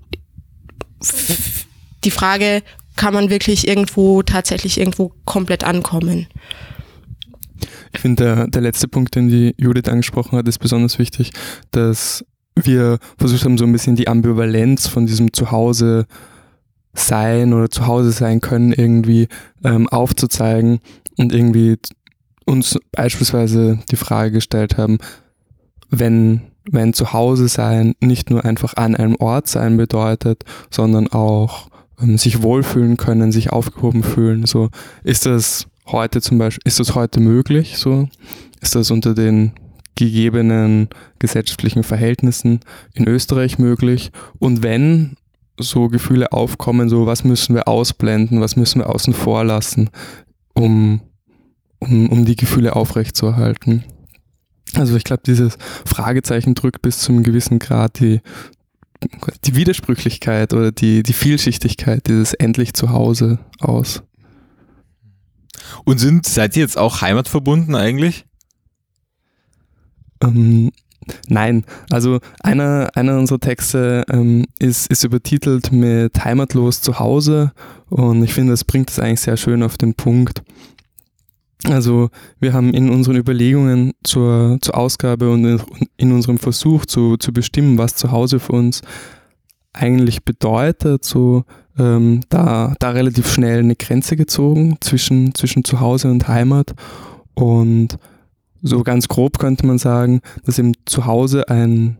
die 2.03 2.11
Frage, 2.11 2.63
kann 2.95 3.13
man 3.13 3.29
wirklich 3.29 3.67
irgendwo 3.67 4.23
tatsächlich 4.23 4.79
irgendwo 4.79 5.13
komplett 5.25 5.63
ankommen? 5.63 6.27
Ich 7.93 7.99
finde, 7.99 8.23
der, 8.23 8.47
der 8.47 8.61
letzte 8.61 8.87
Punkt, 8.87 9.15
den 9.15 9.29
die 9.29 9.55
Judith 9.57 9.87
angesprochen 9.87 10.37
hat, 10.37 10.47
ist 10.47 10.59
besonders 10.59 10.99
wichtig, 10.99 11.31
dass 11.71 12.25
wir 12.55 12.99
versucht 13.17 13.45
haben, 13.45 13.57
so 13.57 13.65
ein 13.65 13.71
bisschen 13.71 13.95
die 13.95 14.07
Ambivalenz 14.07 14.87
von 14.87 15.05
diesem 15.05 15.33
Zuhause 15.33 16.05
sein 16.99 17.53
oder 17.53 17.69
Zuhause 17.69 18.11
sein 18.11 18.41
können 18.41 18.73
irgendwie 18.73 19.27
ähm, 19.63 19.87
aufzuzeigen 19.89 20.79
und 21.17 21.33
irgendwie 21.33 21.77
uns 22.45 22.79
beispielsweise 22.91 23.79
die 23.91 23.95
Frage 23.97 24.31
gestellt 24.31 24.77
haben, 24.77 24.97
wenn, 25.89 26.41
wenn 26.69 26.93
Zuhause 26.93 27.47
sein 27.47 27.93
nicht 27.99 28.29
nur 28.29 28.45
einfach 28.45 28.75
an 28.75 28.95
einem 28.95 29.15
Ort 29.15 29.47
sein 29.47 29.77
bedeutet, 29.77 30.43
sondern 30.69 31.07
auch 31.07 31.69
ähm, 32.01 32.17
sich 32.17 32.41
wohlfühlen 32.41 32.97
können, 32.97 33.31
sich 33.31 33.51
aufgehoben 33.51 34.03
fühlen. 34.03 34.45
So 34.45 34.69
ist 35.03 35.25
das 35.25 35.67
heute 35.87 36.21
zum 36.21 36.37
Beispiel, 36.37 36.63
ist 36.65 36.79
das 36.79 36.95
heute 36.95 37.19
möglich? 37.19 37.77
So 37.77 38.07
ist 38.61 38.75
das 38.75 38.91
unter 38.91 39.13
den 39.13 39.51
gegebenen 39.95 40.89
gesellschaftlichen 41.19 41.83
Verhältnissen 41.83 42.59
in 42.93 43.07
Österreich 43.07 43.59
möglich? 43.59 44.11
Und 44.39 44.63
wenn 44.63 45.15
so 45.59 45.87
Gefühle 45.87 46.31
aufkommen, 46.31 46.89
so 46.89 47.05
was 47.05 47.23
müssen 47.23 47.55
wir 47.55 47.67
ausblenden, 47.67 48.41
was 48.41 48.55
müssen 48.55 48.79
wir 48.79 48.89
außen 48.89 49.13
vor 49.13 49.43
lassen, 49.43 49.89
um, 50.53 51.01
um, 51.79 52.09
um 52.09 52.25
die 52.25 52.35
Gefühle 52.35 52.75
aufrechtzuerhalten. 52.75 53.83
Also 54.75 54.95
ich 54.95 55.03
glaube, 55.03 55.23
dieses 55.25 55.57
Fragezeichen 55.85 56.55
drückt 56.55 56.81
bis 56.81 56.99
zu 56.99 57.11
einem 57.11 57.23
gewissen 57.23 57.59
Grad 57.59 57.99
die, 57.99 58.21
die 59.45 59.55
Widersprüchlichkeit 59.55 60.53
oder 60.53 60.71
die, 60.71 61.03
die 61.03 61.13
Vielschichtigkeit 61.13 62.07
dieses 62.07 62.33
endlich 62.33 62.73
zu 62.73 62.89
Hause 62.89 63.39
aus. 63.59 64.03
Und 65.85 65.99
sind, 65.99 66.25
seid 66.25 66.55
ihr 66.55 66.61
jetzt 66.61 66.77
auch 66.77 67.01
heimatverbunden 67.01 67.75
eigentlich? 67.75 68.25
Ähm, 70.21 70.71
nein, 71.27 71.63
also 71.89 72.19
einer, 72.41 72.89
einer 72.95 73.17
unserer 73.17 73.39
Texte 73.39 74.03
ähm, 74.09 74.45
ist, 74.59 74.89
ist 74.91 75.03
übertitelt 75.03 75.71
mit 75.71 76.23
Heimatlos 76.23 76.81
zu 76.81 76.99
Hause 76.99 77.51
und 77.89 78.23
ich 78.23 78.33
finde, 78.33 78.53
das 78.53 78.63
bringt 78.63 78.89
es 78.89 78.99
eigentlich 78.99 79.21
sehr 79.21 79.37
schön 79.37 79.63
auf 79.63 79.77
den 79.77 79.93
Punkt. 79.93 80.41
Also 81.63 82.09
wir 82.39 82.53
haben 82.53 82.73
in 82.73 82.89
unseren 82.89 83.15
Überlegungen 83.15 83.93
zur, 84.03 84.57
zur 84.61 84.77
Ausgabe 84.77 85.31
und 85.31 85.61
in 85.97 86.11
unserem 86.11 86.37
Versuch 86.37 86.85
zu, 86.85 87.17
zu 87.17 87.33
bestimmen, 87.33 87.77
was 87.77 87.95
zu 87.95 88.11
Hause 88.11 88.39
für 88.39 88.53
uns 88.53 88.81
eigentlich 89.73 90.23
bedeutet, 90.23 91.03
so 91.03 91.43
ähm, 91.77 92.21
da, 92.29 92.73
da 92.79 92.89
relativ 92.91 93.31
schnell 93.31 93.59
eine 93.59 93.75
Grenze 93.75 94.15
gezogen 94.15 94.77
zwischen, 94.81 95.33
zwischen 95.35 95.63
Zuhause 95.63 96.09
und 96.09 96.27
Heimat. 96.27 96.73
Und 97.33 97.97
so 98.61 98.83
ganz 98.83 99.07
grob 99.07 99.39
könnte 99.39 99.65
man 99.65 99.77
sagen, 99.77 100.21
dass 100.45 100.59
eben 100.59 100.73
Zuhause 100.85 101.49
ein 101.49 101.97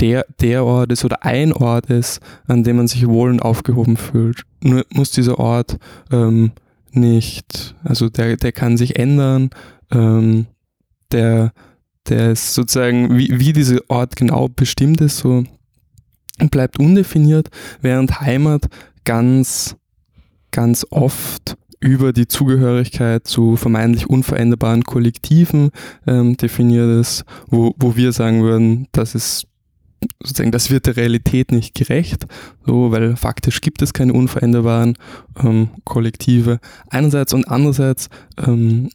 der, 0.00 0.26
der 0.40 0.64
Ort 0.64 0.90
ist 0.90 1.04
oder 1.04 1.24
ein 1.24 1.52
Ort 1.52 1.86
ist, 1.86 2.20
an 2.48 2.64
dem 2.64 2.76
man 2.76 2.88
sich 2.88 3.06
wohl 3.06 3.30
und 3.30 3.40
aufgehoben 3.40 3.96
fühlt. 3.96 4.42
Nur 4.60 4.84
muss 4.90 5.12
dieser 5.12 5.38
Ort 5.38 5.78
ähm, 6.10 6.50
nicht, 6.90 7.76
also 7.84 8.08
der, 8.08 8.36
der 8.36 8.52
kann 8.52 8.76
sich 8.76 8.98
ändern, 8.98 9.50
ähm, 9.92 10.46
der, 11.12 11.52
der 12.08 12.32
ist 12.32 12.54
sozusagen, 12.54 13.16
wie, 13.16 13.38
wie 13.38 13.52
dieser 13.52 13.78
Ort 13.88 14.16
genau 14.16 14.48
bestimmt 14.48 15.00
ist, 15.00 15.18
so 15.18 15.44
bleibt 16.50 16.80
undefiniert, 16.80 17.48
während 17.80 18.20
Heimat 18.20 18.66
ganz, 19.04 19.76
ganz 20.50 20.84
oft 20.90 21.56
über 21.82 22.12
die 22.12 22.28
Zugehörigkeit 22.28 23.26
zu 23.26 23.56
vermeintlich 23.56 24.08
unveränderbaren 24.08 24.84
Kollektiven 24.84 25.70
ähm, 26.06 26.36
definiert 26.36 27.00
ist, 27.00 27.24
wo, 27.48 27.74
wo 27.76 27.96
wir 27.96 28.12
sagen 28.12 28.42
würden, 28.42 28.86
das 28.92 29.16
ist 29.16 29.48
sozusagen, 30.22 30.52
das 30.52 30.70
wird 30.70 30.86
der 30.86 30.96
Realität 30.96 31.50
nicht 31.50 31.74
gerecht, 31.74 32.26
so, 32.64 32.92
weil 32.92 33.16
faktisch 33.16 33.60
gibt 33.60 33.82
es 33.82 33.92
keine 33.92 34.12
unveränderbaren 34.12 34.96
ähm, 35.42 35.70
Kollektive. 35.84 36.60
Einerseits 36.88 37.34
und 37.34 37.48
andererseits 37.48 38.08
ähm, 38.38 38.88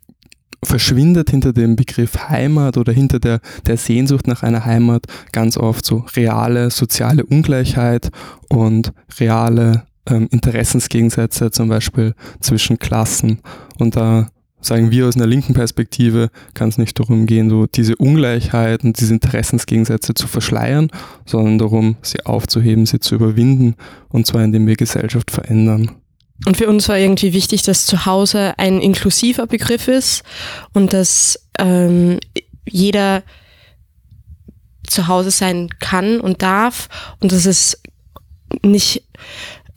verschwindet 0.64 1.30
hinter 1.30 1.52
dem 1.52 1.76
Begriff 1.76 2.30
Heimat 2.30 2.78
oder 2.78 2.94
hinter 2.94 3.20
der, 3.20 3.42
der 3.66 3.78
Sehnsucht 3.78 4.28
nach 4.28 4.44
einer 4.44 4.66
Heimat 4.66 5.06
ganz 5.34 5.58
oft 5.58 5.86
so 5.86 6.06
reale 6.16 6.72
soziale 6.72 7.26
Ungleichheit 7.26 8.12
und 8.50 8.94
reale 9.20 9.84
ähm, 10.08 10.28
Interessensgegensätze 10.32 11.52
zum 11.52 11.70
Beispiel 11.70 12.14
zwischen 12.40 12.80
Klassen. 12.80 13.40
Und 13.78 13.96
da 13.96 14.30
sagen 14.60 14.92
wir 14.92 15.08
aus 15.08 15.16
einer 15.16 15.28
linken 15.28 15.54
Perspektive, 15.54 16.30
kann 16.54 16.70
es 16.70 16.78
nicht 16.78 17.00
darum 17.00 17.26
gehen, 17.26 17.50
so 17.50 17.68
diese 17.68 17.96
Ungleichheit 17.96 18.84
und 18.84 19.00
diese 19.00 19.14
Interessensgegensätze 19.14 20.14
zu 20.14 20.28
verschleiern, 20.28 20.90
sondern 21.26 21.58
darum, 21.58 21.98
sie 22.02 22.26
aufzuheben, 22.26 22.86
sie 22.86 23.00
zu 23.00 23.16
überwinden 23.16 23.76
und 24.10 24.26
zwar 24.26 24.44
indem 24.44 24.68
wir 24.68 24.76
Gesellschaft 24.76 25.32
verändern. 25.32 25.92
Und 26.46 26.58
für 26.58 26.68
uns 26.68 26.88
war 26.88 26.98
irgendwie 26.98 27.34
wichtig, 27.34 27.64
dass 27.64 27.88
Zuhause 27.88 28.54
ein 28.58 28.80
inklusiver 28.80 29.48
Begriff 29.48 29.88
ist 29.88 30.24
und 30.74 30.94
dass 30.94 31.40
ähm, 31.58 32.20
jeder 32.66 33.24
zu 34.86 35.08
Hause 35.08 35.32
sein 35.32 35.70
kann 35.80 36.20
und 36.20 36.42
darf 36.44 36.90
und 37.20 37.32
dass 37.32 37.46
es 37.46 37.82
nicht 38.64 39.04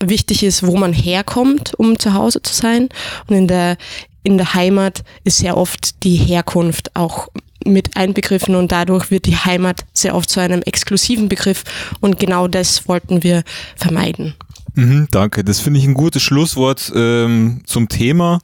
wichtig 0.02 0.42
ist, 0.42 0.66
wo 0.66 0.76
man 0.76 0.92
herkommt, 0.92 1.74
um 1.74 1.98
zu 1.98 2.14
Hause 2.14 2.42
zu 2.42 2.54
sein. 2.54 2.88
Und 3.26 3.36
in 3.36 3.48
der, 3.48 3.76
in 4.22 4.38
der 4.38 4.54
Heimat 4.54 5.02
ist 5.24 5.38
sehr 5.38 5.56
oft 5.56 6.02
die 6.04 6.16
Herkunft 6.16 6.96
auch 6.96 7.28
mit 7.66 7.96
einbegriffen 7.96 8.54
und 8.54 8.72
dadurch 8.72 9.10
wird 9.10 9.26
die 9.26 9.36
Heimat 9.36 9.84
sehr 9.92 10.14
oft 10.14 10.30
zu 10.30 10.40
einem 10.40 10.62
exklusiven 10.62 11.28
Begriff 11.28 11.64
und 12.00 12.18
genau 12.18 12.48
das 12.48 12.88
wollten 12.88 13.22
wir 13.22 13.42
vermeiden. 13.76 14.34
Mhm, 14.74 15.08
danke, 15.10 15.44
das 15.44 15.60
finde 15.60 15.78
ich 15.78 15.86
ein 15.86 15.94
gutes 15.94 16.22
Schlusswort 16.22 16.90
ähm, 16.94 17.60
zum 17.66 17.88
Thema. 17.88 18.40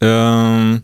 Ähm, 0.00 0.82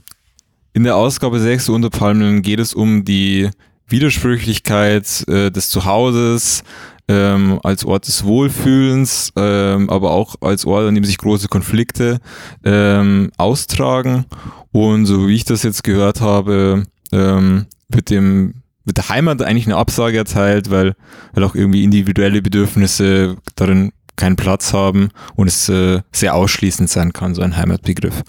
in 0.74 0.84
der 0.84 0.96
Ausgabe 0.96 1.40
6 1.40 1.70
unter 1.70 1.90
Palmen 1.90 2.42
geht 2.42 2.60
es 2.60 2.72
um 2.72 3.04
die 3.04 3.50
Widersprüchlichkeit 3.88 5.24
äh, 5.28 5.50
des 5.50 5.68
Zuhauses 5.68 6.62
ähm, 7.08 7.58
als 7.62 7.84
Ort 7.84 8.06
des 8.06 8.24
Wohlfühlens, 8.24 9.32
ähm, 9.36 9.90
aber 9.90 10.12
auch 10.12 10.36
als 10.40 10.64
Ort, 10.64 10.86
an 10.86 10.94
dem 10.94 11.04
sich 11.04 11.18
große 11.18 11.48
Konflikte 11.48 12.20
ähm, 12.64 13.30
austragen. 13.36 14.26
Und 14.70 15.06
so 15.06 15.28
wie 15.28 15.34
ich 15.34 15.44
das 15.44 15.62
jetzt 15.62 15.84
gehört 15.84 16.20
habe, 16.20 16.84
ähm, 17.12 17.66
wird 17.88 18.10
dem 18.10 18.62
wird 18.84 18.96
der 18.96 19.08
Heimat 19.10 19.42
eigentlich 19.42 19.66
eine 19.66 19.76
Absage 19.76 20.18
erteilt, 20.18 20.70
weil, 20.70 20.96
weil 21.34 21.44
auch 21.44 21.54
irgendwie 21.54 21.84
individuelle 21.84 22.42
Bedürfnisse 22.42 23.36
darin 23.54 23.92
keinen 24.16 24.36
Platz 24.36 24.72
haben 24.72 25.10
und 25.36 25.46
es 25.46 25.68
äh, 25.68 26.00
sehr 26.12 26.34
ausschließend 26.34 26.90
sein 26.90 27.12
kann, 27.12 27.34
so 27.34 27.42
ein 27.42 27.56
Heimatbegriff. 27.56 28.22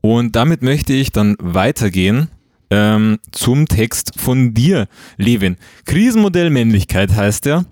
Und 0.00 0.36
damit 0.36 0.62
möchte 0.62 0.92
ich 0.92 1.10
dann 1.10 1.36
weitergehen 1.40 2.28
ähm, 2.70 3.18
zum 3.32 3.66
Text 3.66 4.12
von 4.16 4.54
dir, 4.54 4.86
Levin. 5.16 5.56
Krisenmodell 5.86 6.50
Männlichkeit 6.50 7.14
heißt 7.14 7.46
er. 7.46 7.64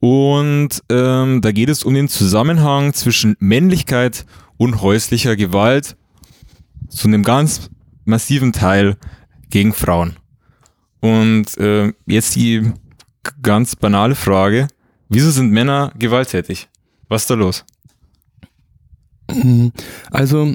Und 0.00 0.82
ähm, 0.90 1.40
da 1.40 1.52
geht 1.52 1.68
es 1.68 1.82
um 1.82 1.94
den 1.94 2.08
Zusammenhang 2.08 2.94
zwischen 2.94 3.36
Männlichkeit 3.40 4.26
und 4.56 4.80
häuslicher 4.80 5.34
Gewalt 5.34 5.96
zu 6.88 7.08
einem 7.08 7.22
ganz 7.22 7.70
massiven 8.04 8.52
Teil 8.52 8.96
gegen 9.50 9.72
Frauen. 9.72 10.16
Und 11.00 11.56
äh, 11.58 11.92
jetzt 12.06 12.36
die 12.36 12.72
ganz 13.42 13.76
banale 13.76 14.14
Frage, 14.14 14.68
wieso 15.08 15.30
sind 15.30 15.50
Männer 15.50 15.92
gewalttätig? 15.98 16.68
Was 17.08 17.22
ist 17.22 17.30
da 17.30 17.34
los? 17.34 17.64
Also, 20.10 20.54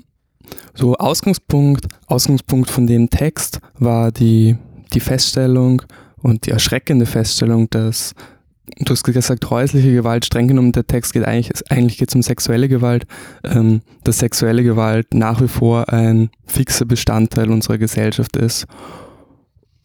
so 0.73 0.95
Ausgangspunkt, 0.95 1.87
Ausgangspunkt 2.07 2.69
von 2.71 2.87
dem 2.87 3.09
Text 3.09 3.59
war 3.77 4.11
die, 4.11 4.57
die 4.93 4.99
Feststellung 4.99 5.83
und 6.21 6.45
die 6.45 6.51
erschreckende 6.51 7.05
Feststellung, 7.05 7.69
dass 7.69 8.15
du 8.77 8.91
hast 8.91 9.03
gesagt, 9.03 9.49
häusliche 9.49 9.93
Gewalt, 9.93 10.25
streng 10.25 10.47
genommen, 10.47 10.71
der 10.71 10.87
Text 10.87 11.13
geht 11.13 11.25
eigentlich, 11.25 11.51
eigentlich 11.69 11.97
geht 11.97 12.09
es 12.09 12.15
um 12.15 12.21
sexuelle 12.21 12.69
Gewalt, 12.69 13.05
ähm, 13.43 13.81
dass 14.03 14.19
sexuelle 14.19 14.63
Gewalt 14.63 15.13
nach 15.13 15.41
wie 15.41 15.47
vor 15.47 15.91
ein 15.91 16.29
fixer 16.45 16.85
Bestandteil 16.85 17.49
unserer 17.49 17.77
Gesellschaft 17.77 18.35
ist. 18.37 18.65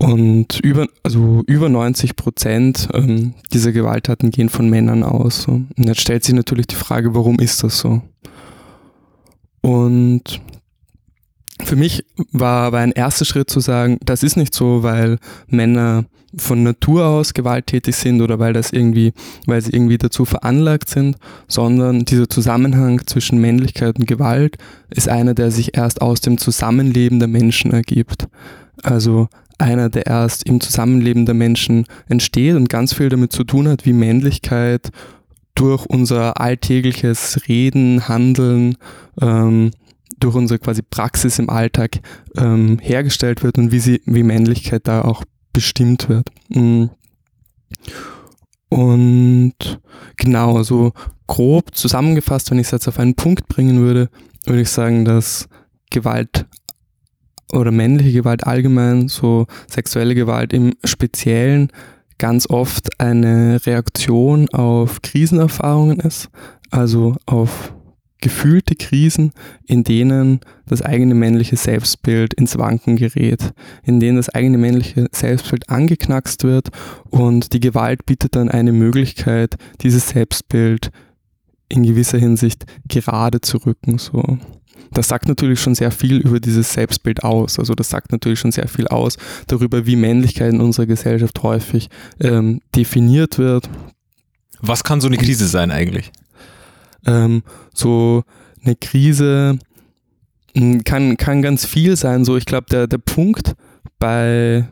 Und 0.00 0.60
über, 0.60 0.86
also 1.02 1.42
über 1.48 1.68
90 1.68 2.14
Prozent 2.14 2.88
ähm, 2.94 3.34
dieser 3.52 3.72
Gewalttaten 3.72 4.30
gehen 4.30 4.48
von 4.48 4.70
Männern 4.70 5.02
aus. 5.02 5.42
So. 5.42 5.52
Und 5.52 5.76
jetzt 5.76 6.00
stellt 6.00 6.22
sich 6.22 6.34
natürlich 6.34 6.68
die 6.68 6.76
Frage, 6.76 7.16
warum 7.16 7.40
ist 7.40 7.64
das 7.64 7.80
so? 7.80 8.02
Und 9.60 10.40
für 11.62 11.76
mich 11.76 12.04
war, 12.32 12.72
war 12.72 12.80
ein 12.80 12.92
erster 12.92 13.24
Schritt 13.24 13.50
zu 13.50 13.60
sagen, 13.60 13.98
das 14.04 14.22
ist 14.22 14.36
nicht 14.36 14.54
so, 14.54 14.82
weil 14.82 15.18
Männer 15.48 16.04
von 16.36 16.62
Natur 16.62 17.06
aus 17.06 17.32
gewalttätig 17.32 17.96
sind 17.96 18.20
oder 18.20 18.38
weil 18.38 18.52
das 18.52 18.72
irgendwie, 18.72 19.12
weil 19.46 19.62
sie 19.62 19.72
irgendwie 19.72 19.98
dazu 19.98 20.24
veranlagt 20.24 20.88
sind, 20.88 21.16
sondern 21.46 22.04
dieser 22.04 22.28
Zusammenhang 22.28 23.06
zwischen 23.06 23.40
Männlichkeit 23.40 23.98
und 23.98 24.06
Gewalt 24.06 24.56
ist 24.90 25.08
einer, 25.08 25.34
der 25.34 25.50
sich 25.50 25.76
erst 25.76 26.02
aus 26.02 26.20
dem 26.20 26.38
Zusammenleben 26.38 27.18
der 27.18 27.28
Menschen 27.28 27.72
ergibt. 27.72 28.28
Also 28.82 29.28
einer, 29.56 29.88
der 29.88 30.06
erst 30.06 30.44
im 30.44 30.60
Zusammenleben 30.60 31.26
der 31.26 31.34
Menschen 31.34 31.86
entsteht 32.08 32.54
und 32.54 32.68
ganz 32.68 32.92
viel 32.92 33.08
damit 33.08 33.32
zu 33.32 33.44
tun 33.44 33.66
hat, 33.66 33.86
wie 33.86 33.92
Männlichkeit 33.92 34.90
durch 35.54 35.86
unser 35.86 36.40
alltägliches 36.40 37.48
Reden, 37.48 38.06
Handeln, 38.06 38.76
ähm, 39.20 39.72
durch 40.20 40.34
unsere 40.34 40.58
quasi 40.58 40.82
Praxis 40.82 41.38
im 41.38 41.50
Alltag 41.50 42.00
ähm, 42.36 42.78
hergestellt 42.80 43.42
wird 43.42 43.58
und 43.58 43.72
wie 43.72 43.80
sie, 43.80 44.02
wie 44.06 44.22
Männlichkeit 44.22 44.86
da 44.86 45.02
auch 45.02 45.24
bestimmt 45.52 46.08
wird. 46.08 46.30
Mm. 46.48 46.86
Und 48.70 49.80
genau, 50.16 50.62
so 50.62 50.92
grob 51.26 51.74
zusammengefasst, 51.74 52.50
wenn 52.50 52.58
ich 52.58 52.66
es 52.66 52.72
jetzt 52.72 52.88
auf 52.88 52.98
einen 52.98 53.14
Punkt 53.14 53.48
bringen 53.48 53.80
würde, 53.80 54.10
würde 54.44 54.62
ich 54.62 54.70
sagen, 54.70 55.04
dass 55.04 55.48
Gewalt 55.90 56.46
oder 57.52 57.70
männliche 57.70 58.12
Gewalt 58.12 58.46
allgemein, 58.46 59.08
so 59.08 59.46
sexuelle 59.68 60.14
Gewalt 60.14 60.52
im 60.52 60.74
Speziellen 60.84 61.70
ganz 62.18 62.48
oft 62.50 63.00
eine 63.00 63.64
Reaktion 63.64 64.48
auf 64.50 65.00
Krisenerfahrungen 65.02 66.00
ist, 66.00 66.28
also 66.70 67.16
auf 67.26 67.72
gefühlte 68.20 68.74
Krisen, 68.74 69.32
in 69.66 69.84
denen 69.84 70.40
das 70.66 70.82
eigene 70.82 71.14
männliche 71.14 71.56
Selbstbild 71.56 72.34
ins 72.34 72.58
Wanken 72.58 72.96
gerät, 72.96 73.52
in 73.84 74.00
denen 74.00 74.16
das 74.16 74.28
eigene 74.28 74.58
männliche 74.58 75.08
Selbstbild 75.12 75.68
angeknackst 75.70 76.44
wird 76.44 76.68
und 77.10 77.52
die 77.52 77.60
Gewalt 77.60 78.06
bietet 78.06 78.36
dann 78.36 78.48
eine 78.48 78.72
Möglichkeit, 78.72 79.56
dieses 79.80 80.08
Selbstbild 80.10 80.90
in 81.68 81.82
gewisser 81.82 82.18
Hinsicht 82.18 82.64
gerade 82.88 83.40
zu 83.40 83.58
rücken. 83.58 83.98
So 83.98 84.38
das 84.92 85.08
sagt 85.08 85.28
natürlich 85.28 85.60
schon 85.60 85.74
sehr 85.74 85.90
viel 85.90 86.18
über 86.18 86.40
dieses 86.40 86.72
Selbstbild 86.72 87.22
aus. 87.24 87.58
Also 87.58 87.74
das 87.74 87.88
sagt 87.88 88.12
natürlich 88.12 88.38
schon 88.38 88.52
sehr 88.52 88.68
viel 88.68 88.88
aus 88.88 89.18
darüber, 89.46 89.86
wie 89.86 89.96
Männlichkeit 89.96 90.52
in 90.52 90.60
unserer 90.60 90.86
Gesellschaft 90.86 91.42
häufig 91.42 91.88
ähm, 92.20 92.60
definiert 92.74 93.38
wird. 93.38 93.68
Was 94.60 94.84
kann 94.84 95.00
so 95.00 95.06
eine 95.06 95.16
Krise 95.16 95.46
sein 95.46 95.70
eigentlich? 95.70 96.10
Ähm, 97.08 97.42
so 97.74 98.22
eine 98.64 98.76
Krise 98.76 99.58
hm, 100.54 100.84
kann, 100.84 101.16
kann 101.16 101.42
ganz 101.42 101.64
viel 101.64 101.96
sein. 101.96 102.24
So, 102.24 102.36
ich 102.36 102.44
glaube, 102.44 102.66
der, 102.70 102.86
der 102.86 102.98
Punkt 102.98 103.54
bei 103.98 104.68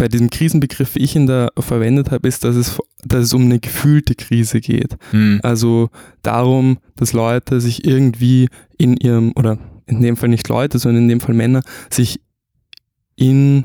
bei 0.00 0.08
diesem 0.08 0.30
Krisenbegriff, 0.30 0.94
wie 0.94 1.00
ich 1.00 1.14
ihn 1.14 1.26
da 1.26 1.50
verwendet 1.58 2.10
habe, 2.10 2.26
ist, 2.26 2.42
dass 2.42 2.56
es, 2.56 2.78
dass 3.04 3.24
es 3.24 3.34
um 3.34 3.42
eine 3.42 3.60
gefühlte 3.60 4.14
Krise 4.14 4.62
geht. 4.62 4.96
Hm. 5.10 5.40
Also 5.42 5.90
darum, 6.22 6.78
dass 6.96 7.12
Leute 7.12 7.60
sich 7.60 7.84
irgendwie 7.84 8.48
in 8.78 8.96
ihrem, 8.96 9.32
oder 9.36 9.58
in 9.84 10.00
dem 10.00 10.16
Fall 10.16 10.30
nicht 10.30 10.48
Leute, 10.48 10.78
sondern 10.78 11.02
in 11.02 11.08
dem 11.10 11.20
Fall 11.20 11.34
Männer, 11.34 11.60
sich 11.90 12.18
in, 13.14 13.64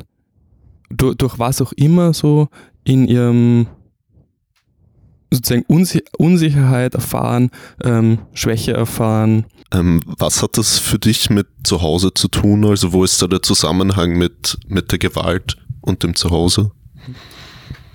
durch, 0.90 1.16
durch 1.16 1.40
was 1.40 1.62
auch 1.62 1.72
immer 1.72 2.14
so 2.14 2.50
in 2.84 3.08
ihrem 3.08 3.68
sozusagen 5.36 5.66
Unsi 5.68 6.04
Unsicherheit 6.18 6.96
erfahren, 6.96 7.52
ähm, 7.84 8.20
Schwäche 8.34 8.74
erfahren. 8.74 9.46
Ähm, 9.72 10.02
was 10.06 10.42
hat 10.42 10.58
das 10.58 10.80
für 10.80 11.00
dich 11.00 11.30
mit 11.30 11.48
zu 11.64 11.82
Hause 11.82 12.14
zu 12.14 12.28
tun? 12.28 12.66
Also 12.66 12.94
wo 12.94 13.04
ist 13.04 13.22
da 13.22 13.28
der 13.28 13.42
Zusammenhang 13.42 14.18
mit, 14.18 14.58
mit 14.68 14.92
der 14.92 15.00
Gewalt 15.00 15.58
und 15.82 16.04
dem 16.04 16.16
Zuhause? 16.16 16.72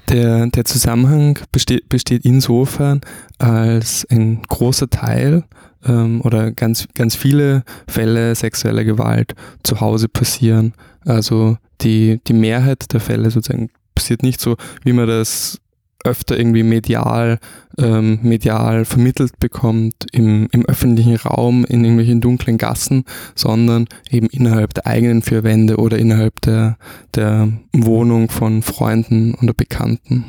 Der, 0.08 0.46
der 0.48 0.64
Zusammenhang 0.64 1.38
besteht, 1.52 1.88
besteht 1.88 2.24
insofern, 2.24 3.00
als 3.38 4.04
ein 4.10 4.42
großer 4.42 4.90
Teil 4.90 5.44
ähm, 5.84 6.20
oder 6.22 6.50
ganz, 6.50 6.88
ganz 6.94 7.14
viele 7.14 7.62
Fälle 7.86 8.34
sexueller 8.34 8.84
Gewalt 8.84 9.34
zu 9.62 9.80
Hause 9.80 10.08
passieren. 10.08 10.74
Also 11.04 11.58
die, 11.80 12.20
die 12.26 12.32
Mehrheit 12.32 12.92
der 12.92 13.00
Fälle 13.00 13.30
sozusagen 13.30 13.70
passiert 13.94 14.22
nicht 14.22 14.40
so, 14.40 14.56
wie 14.84 14.92
man 14.92 15.06
das 15.06 15.60
öfter 16.04 16.38
irgendwie 16.38 16.62
medial, 16.62 17.38
ähm, 17.78 18.20
medial 18.22 18.84
vermittelt 18.84 19.38
bekommt 19.38 20.06
im, 20.12 20.48
im 20.52 20.64
öffentlichen 20.66 21.16
Raum, 21.16 21.64
in 21.64 21.84
irgendwelchen 21.84 22.20
dunklen 22.20 22.58
Gassen, 22.58 23.04
sondern 23.34 23.86
eben 24.10 24.26
innerhalb 24.28 24.74
der 24.74 24.86
eigenen 24.86 25.22
vier 25.22 25.42
Wände 25.42 25.76
oder 25.76 25.98
innerhalb 25.98 26.40
der, 26.42 26.78
der 27.14 27.52
Wohnung 27.72 28.30
von 28.30 28.62
Freunden 28.62 29.34
oder 29.34 29.54
Bekannten. 29.54 30.24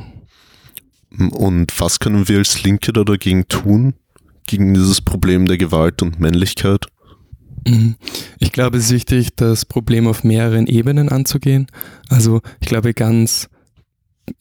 Und 1.18 1.78
was 1.78 1.98
können 1.98 2.28
wir 2.28 2.38
als 2.38 2.62
Linke 2.62 2.92
da 2.92 3.04
dagegen 3.04 3.46
tun? 3.48 3.94
Gegen 4.46 4.74
dieses 4.74 5.00
Problem 5.00 5.46
der 5.46 5.58
Gewalt 5.58 6.02
und 6.02 6.20
Männlichkeit? 6.20 6.86
Mhm. 7.66 7.94
Ich 8.38 8.52
glaube, 8.52 8.78
es 8.78 8.86
ist 8.86 8.92
wichtig, 8.92 9.36
das 9.36 9.64
Problem 9.64 10.06
auf 10.06 10.24
mehreren 10.24 10.66
Ebenen 10.66 11.08
anzugehen. 11.08 11.66
Also 12.08 12.40
ich 12.60 12.68
glaube, 12.68 12.94
ganz 12.94 13.48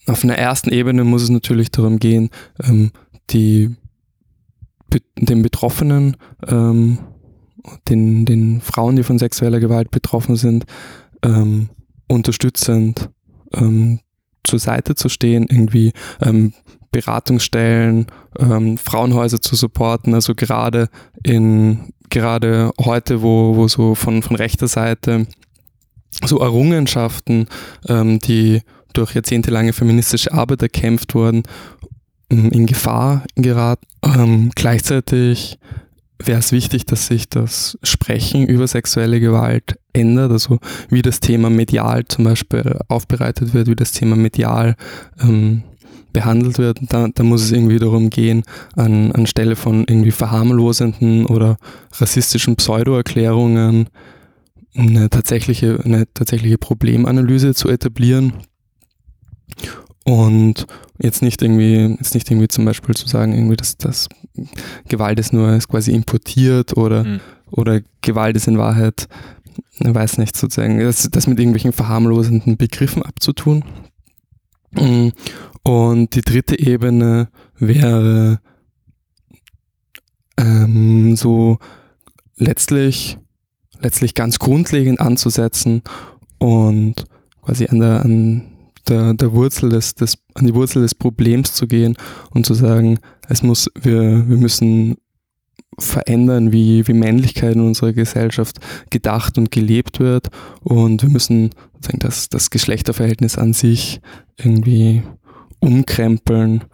auf 0.07 0.23
einer 0.23 0.37
ersten 0.37 0.71
Ebene 0.71 1.03
muss 1.03 1.23
es 1.23 1.29
natürlich 1.29 1.71
darum 1.71 1.99
gehen, 1.99 2.29
ähm, 2.63 2.91
die, 3.29 3.75
den 5.17 5.41
Betroffenen, 5.41 6.17
ähm, 6.47 6.99
den, 7.87 8.25
den 8.25 8.61
Frauen, 8.61 8.95
die 8.95 9.03
von 9.03 9.19
sexueller 9.19 9.59
Gewalt 9.59 9.91
betroffen 9.91 10.35
sind, 10.35 10.65
ähm, 11.23 11.69
unterstützend 12.07 13.09
ähm, 13.53 13.99
zur 14.43 14.59
Seite 14.59 14.95
zu 14.95 15.07
stehen, 15.07 15.45
irgendwie 15.49 15.93
ähm, 16.21 16.53
Beratungsstellen, 16.91 18.07
ähm, 18.39 18.77
Frauenhäuser 18.77 19.41
zu 19.41 19.55
supporten, 19.55 20.13
also 20.13 20.35
gerade 20.35 20.89
in 21.23 21.93
gerade 22.09 22.71
heute, 22.77 23.21
wo, 23.21 23.55
wo 23.55 23.67
so 23.69 23.95
von, 23.95 24.21
von 24.21 24.35
rechter 24.35 24.67
Seite 24.67 25.27
so 26.25 26.39
Errungenschaften, 26.39 27.47
die 27.87 28.61
durch 28.93 29.15
jahrzehntelange 29.15 29.73
feministische 29.73 30.33
Arbeit 30.33 30.61
erkämpft 30.61 31.15
wurden, 31.15 31.43
ähm, 32.29 32.51
in 32.51 32.65
Gefahr 32.65 33.23
geraten. 33.35 33.85
Ähm, 34.03 34.51
gleichzeitig 34.55 35.59
wäre 36.25 36.39
es 36.39 36.51
wichtig, 36.51 36.85
dass 36.85 37.07
sich 37.07 37.29
das 37.29 37.77
Sprechen 37.83 38.47
über 38.47 38.67
sexuelle 38.67 39.19
Gewalt 39.19 39.77
ändert, 39.93 40.31
also 40.31 40.59
wie 40.89 41.01
das 41.01 41.19
Thema 41.19 41.49
medial 41.49 42.05
zum 42.07 42.25
Beispiel 42.25 42.79
aufbereitet 42.87 43.53
wird, 43.53 43.67
wie 43.67 43.75
das 43.75 43.91
Thema 43.91 44.15
medial 44.15 44.75
ähm, 45.21 45.63
behandelt 46.13 46.57
wird. 46.57 46.79
Da, 46.89 47.07
da 47.13 47.23
muss 47.23 47.43
es 47.43 47.51
irgendwie 47.51 47.79
darum 47.79 48.09
gehen, 48.09 48.43
an, 48.75 49.11
anstelle 49.11 49.55
von 49.55 49.85
irgendwie 49.87 50.11
verharmlosenden 50.11 51.25
oder 51.25 51.57
rassistischen 51.93 52.55
Pseudoerklärungen 52.55 53.87
eine 54.75 55.09
tatsächliche, 55.09 55.79
eine 55.83 56.05
tatsächliche 56.13 56.57
Problemanalyse 56.57 57.53
zu 57.53 57.69
etablieren 57.69 58.33
und 60.03 60.65
jetzt 60.99 61.21
nicht 61.21 61.41
irgendwie, 61.41 61.95
jetzt 61.99 62.13
nicht 62.13 62.29
irgendwie 62.29 62.47
zum 62.47 62.65
Beispiel 62.65 62.95
zu 62.95 63.07
sagen, 63.07 63.33
irgendwie, 63.33 63.55
dass 63.55 63.77
das 63.77 64.09
Gewalt 64.87 65.19
ist 65.19 65.33
nur 65.33 65.53
ist 65.53 65.67
quasi 65.67 65.91
importiert 65.91 66.75
oder, 66.77 67.03
mhm. 67.03 67.19
oder 67.51 67.81
Gewalt 68.01 68.35
ist 68.35 68.47
in 68.47 68.57
Wahrheit, 68.57 69.07
weiß 69.79 70.17
nicht, 70.17 70.35
sozusagen, 70.35 70.79
das, 70.79 71.07
das 71.11 71.27
mit 71.27 71.39
irgendwelchen 71.39 71.73
verharmlosenden 71.73 72.57
Begriffen 72.57 73.03
abzutun. 73.03 73.63
Mm. 74.71 75.09
Und 75.63 76.15
die 76.15 76.21
dritte 76.21 76.57
Ebene 76.57 77.29
wäre 77.57 78.39
ähm, 80.37 81.15
so 81.15 81.59
letztlich, 82.37 83.17
letztlich 83.79 84.15
ganz 84.15 84.39
grundlegend 84.39 84.99
anzusetzen 84.99 85.83
und 86.39 87.05
quasi 87.41 87.67
an 87.67 87.79
der, 87.79 88.03
an 88.03 88.50
der, 88.89 89.13
der 89.13 89.33
Wurzel 89.33 89.69
des, 89.69 89.95
des, 89.95 90.17
an 90.33 90.45
die 90.45 90.55
Wurzel 90.55 90.81
des 90.81 90.95
Problems 90.95 91.53
zu 91.53 91.67
gehen 91.67 91.95
und 92.31 92.45
zu 92.45 92.53
sagen, 92.53 92.99
es 93.29 93.43
muss, 93.43 93.69
wir, 93.81 94.27
wir 94.27 94.37
müssen 94.37 94.97
verändern, 95.79 96.51
wie, 96.51 96.87
wie 96.87 96.93
Männlichkeit 96.93 97.55
in 97.55 97.61
unserer 97.61 97.93
Gesellschaft 97.93 98.59
gedacht 98.89 99.37
und 99.37 99.51
gelebt 99.51 99.99
wird. 99.99 100.27
Und 100.61 101.01
wir 101.01 101.09
müssen 101.09 101.51
das, 101.99 102.29
das 102.29 102.49
Geschlechterverhältnis 102.49 103.37
an 103.37 103.53
sich 103.53 104.01
irgendwie 104.37 105.03
umkrempeln. 105.59 106.65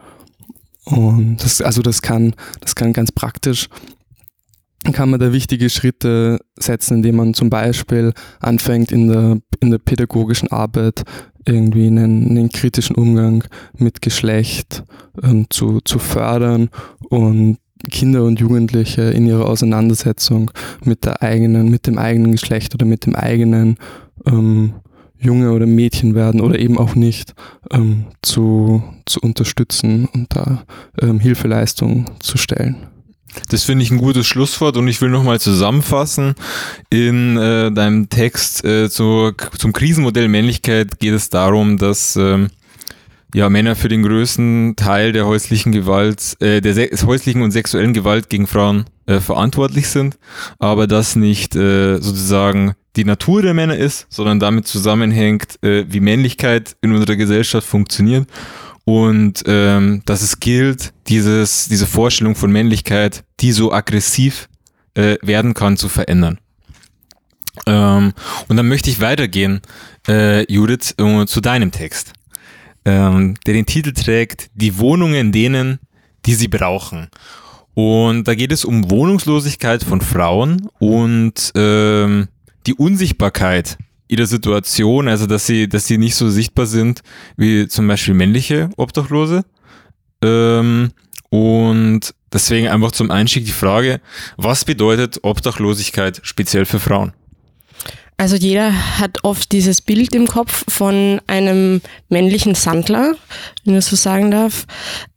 Und 0.86 1.38
das, 1.44 1.62
also 1.62 1.82
das 1.82 2.02
kann, 2.02 2.34
das 2.62 2.76
kann 2.76 2.94
ganz 2.94 3.12
praktisch 3.12 3.70
kann 4.94 5.10
man 5.10 5.20
da 5.20 5.34
wichtige 5.34 5.70
Schritte 5.70 6.40
setzen, 6.58 6.98
indem 6.98 7.18
man 7.18 7.34
zum 7.34 7.50
Beispiel 7.50 8.14
anfängt 8.40 8.92
in 8.92 9.08
der, 9.08 9.40
in 9.60 9.72
der 9.72 9.80
pädagogischen 9.80 10.50
Arbeit 10.50 11.04
irgendwie 11.48 11.88
einen, 11.88 12.30
einen 12.30 12.50
kritischen 12.50 12.96
Umgang 12.96 13.44
mit 13.78 14.02
Geschlecht 14.02 14.84
ähm, 15.24 15.48
zu, 15.50 15.82
zu 15.82 16.00
fördern 16.00 16.70
und 17.10 17.58
Kinder 17.92 18.24
und 18.24 18.40
Jugendliche 18.40 19.04
in 19.04 19.28
ihrer 19.28 19.46
Auseinandersetzung 19.46 20.52
mit 20.84 21.06
der 21.06 21.22
eigenen, 21.22 21.70
mit 21.70 21.88
dem 21.88 21.98
eigenen 21.98 22.32
Geschlecht 22.32 22.74
oder 22.74 22.86
mit 22.86 23.06
dem 23.06 23.16
eigenen 23.16 23.78
ähm, 24.26 24.74
Junge 25.20 25.52
oder 25.52 25.66
Mädchen 25.66 26.16
werden 26.16 26.42
oder 26.42 26.60
eben 26.60 26.78
auch 26.78 26.96
nicht 26.96 27.34
ähm, 27.72 28.06
zu, 28.22 28.84
zu 29.06 29.20
unterstützen 29.22 30.08
und 30.14 30.36
da 30.36 30.64
ähm, 31.02 31.20
Hilfeleistung 31.20 32.06
zu 32.20 32.38
stellen. 32.38 32.88
Das 33.50 33.64
finde 33.64 33.84
ich 33.84 33.92
ein 33.92 33.98
gutes 33.98 34.28
Schlusswort 34.28 34.78
und 34.78 34.88
ich 34.88 35.02
will 35.02 35.10
nochmal 35.10 35.40
zusammenfassen. 35.40 36.36
In 36.90 37.38
äh, 37.38 37.72
deinem 37.72 38.10
Text 38.10 38.64
äh, 38.66 38.90
zu, 38.90 39.32
zum 39.58 39.74
Krisenmodell 39.74 40.28
Männlichkeit 40.28 41.00
geht 41.00 41.14
es 41.14 41.30
darum, 41.30 41.78
dass 41.78 42.16
ähm, 42.16 42.50
ja, 43.34 43.50
Männer 43.50 43.76
für 43.76 43.90
den 43.90 44.04
größten 44.04 44.76
Teil 44.76 45.12
der 45.12 45.26
häuslichen 45.26 45.72
Gewalt, 45.72 46.36
äh, 46.42 46.62
der 46.62 46.76
häuslichen 46.76 47.42
und 47.42 47.52
sexuellen 47.52 47.94
Gewalt 47.94 48.30
gegen 48.30 48.48
Frauen 48.48 48.86
äh, 49.06 49.20
verantwortlich 49.20 49.90
sind, 49.90 50.18
aber 50.60 50.88
das 50.88 51.16
nicht 51.16 51.56
äh, 51.56 51.98
sozusagen 51.98 52.74
die 52.96 53.06
Natur 53.06 53.42
der 53.42 53.54
Männer 53.54 53.78
ist, 53.78 54.08
sondern 54.10 54.40
damit 54.40 54.68
zusammenhängt, 54.68 55.62
äh, 55.62 55.86
wie 55.88 56.00
Männlichkeit 56.00 56.76
in 56.82 56.94
unserer 56.94 57.16
Gesellschaft 57.16 57.68
funktioniert 57.68 58.28
und 58.88 59.44
ähm, 59.48 60.02
dass 60.06 60.22
es 60.22 60.40
gilt, 60.40 60.94
dieses, 61.10 61.68
diese 61.68 61.86
Vorstellung 61.86 62.36
von 62.36 62.54
Männlichkeit, 62.54 63.26
die 63.42 63.52
so 63.52 63.74
aggressiv 63.74 64.48
äh, 64.94 65.18
werden 65.22 65.54
kann, 65.54 65.76
zu 65.76 65.90
verändern. 65.90 66.40
Ähm, 67.66 68.14
und 68.48 68.56
dann 68.56 68.70
möchte 68.70 68.90
ich 68.90 69.02
weitergehen, 69.02 69.60
äh, 70.08 70.50
Judith, 70.50 70.96
äh, 70.98 71.26
zu 71.26 71.42
deinem 71.42 71.74
Text, 71.74 72.14
ähm, 72.86 73.34
der 73.46 73.56
den 73.56 73.66
Titel 73.66 73.92
trägt, 73.92 74.50
Die 74.54 74.78
Wohnungen 74.78 75.34
denen, 75.34 75.80
die 76.26 76.36
sie 76.36 76.48
brauchen. 76.48 77.10
Und 77.74 78.26
da 78.30 78.36
geht 78.36 78.54
es 78.54 78.64
um 78.64 78.90
Wohnungslosigkeit 78.90 79.84
von 79.84 80.00
Frauen 80.00 80.70
und 80.80 81.52
ähm, 81.56 82.30
die 82.66 82.74
Unsichtbarkeit 82.74 83.78
ihrer 84.08 84.26
Situation, 84.26 85.08
also 85.08 85.26
dass 85.26 85.46
sie, 85.46 85.68
dass 85.68 85.88
sie 85.88 85.98
nicht 85.98 86.16
so 86.16 86.30
sichtbar 86.30 86.66
sind 86.66 87.02
wie 87.36 87.68
zum 87.68 87.88
Beispiel 87.88 88.14
männliche 88.14 88.70
Obdachlose. 88.78 89.44
Ähm, 90.22 90.92
und 91.30 92.14
deswegen 92.32 92.68
einfach 92.70 92.92
zum 92.92 93.12
Einstieg 93.12 93.46
die 93.46 93.52
Frage, 93.52 94.02
was 94.38 94.66
bedeutet 94.66 95.20
Obdachlosigkeit 95.24 96.22
speziell 96.24 96.66
für 96.66 96.80
Frauen? 96.80 97.14
Also 98.20 98.36
jeder 98.36 98.98
hat 99.00 99.24
oft 99.24 99.52
dieses 99.52 99.80
Bild 99.80 100.16
im 100.16 100.26
Kopf 100.28 100.66
von 100.68 101.22
einem 101.28 101.82
männlichen 102.10 102.56
Sandler, 102.56 103.14
wenn 103.64 103.74
man 103.76 103.82
so 103.84 103.96
sagen 103.96 104.32
darf. 104.32 104.66